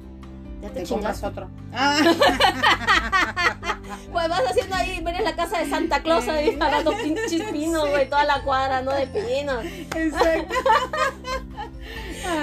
[0.61, 1.49] ya te, chingas otro.
[1.73, 1.99] Ah.
[4.13, 7.89] pues vas haciendo ahí, ven en la casa de Santa Claus ahí jalando pinches pinos,
[7.89, 8.93] güey, toda la cuadra, ¿no?
[8.93, 9.65] De pinos.
[9.95, 10.55] Exacto.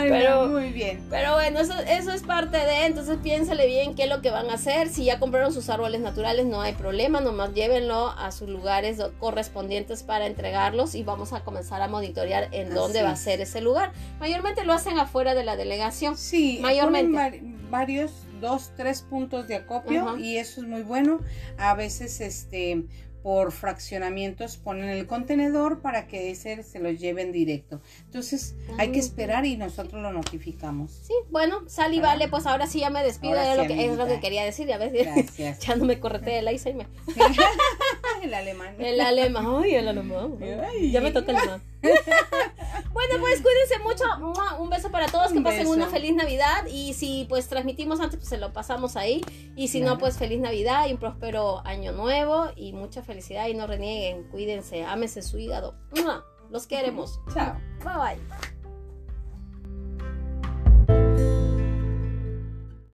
[0.09, 1.05] pero muy bien.
[1.09, 4.49] Pero bueno, eso, eso es parte de, entonces piénsele bien qué es lo que van
[4.49, 4.89] a hacer.
[4.89, 10.03] Si ya compraron sus árboles naturales, no hay problema, nomás llévenlo a sus lugares correspondientes
[10.03, 13.91] para entregarlos y vamos a comenzar a monitorear en dónde va a ser ese lugar.
[14.19, 16.17] Mayormente lo hacen afuera de la delegación.
[16.17, 17.41] Sí, mayormente.
[17.69, 18.11] varios
[18.43, 21.21] dos, tres puntos de acopio y eso es muy bueno.
[21.57, 22.85] A veces este
[23.23, 27.81] por fraccionamientos ponen el contenedor para que ese se lo lleven directo.
[28.03, 30.91] Entonces hay que esperar y nosotros lo notificamos.
[30.91, 33.97] Sí, bueno, sal y vale, pues ahora sí ya me despido, es, lo que, es
[33.97, 34.91] lo que quería decir, ya ves,
[35.59, 36.85] ya no me correte y me...
[38.23, 38.75] el alemán.
[38.77, 40.37] El alemán, ay, el alemán.
[40.91, 41.72] Ya me toca el alemán.
[42.93, 44.03] bueno, pues cuídense mucho.
[44.59, 45.31] Un beso para todos.
[45.31, 46.65] que pasen una feliz Navidad.
[46.67, 49.21] Y si pues transmitimos antes, pues se lo pasamos ahí.
[49.55, 52.47] Y si no, pues feliz Navidad y un próspero año nuevo.
[52.55, 53.47] Y mucha felicidad.
[53.47, 54.29] Y no renieguen.
[54.29, 54.83] Cuídense.
[54.83, 55.75] Ámese su hígado.
[56.49, 57.19] Los queremos.
[57.33, 57.57] Chao.
[57.83, 58.52] Bye bye.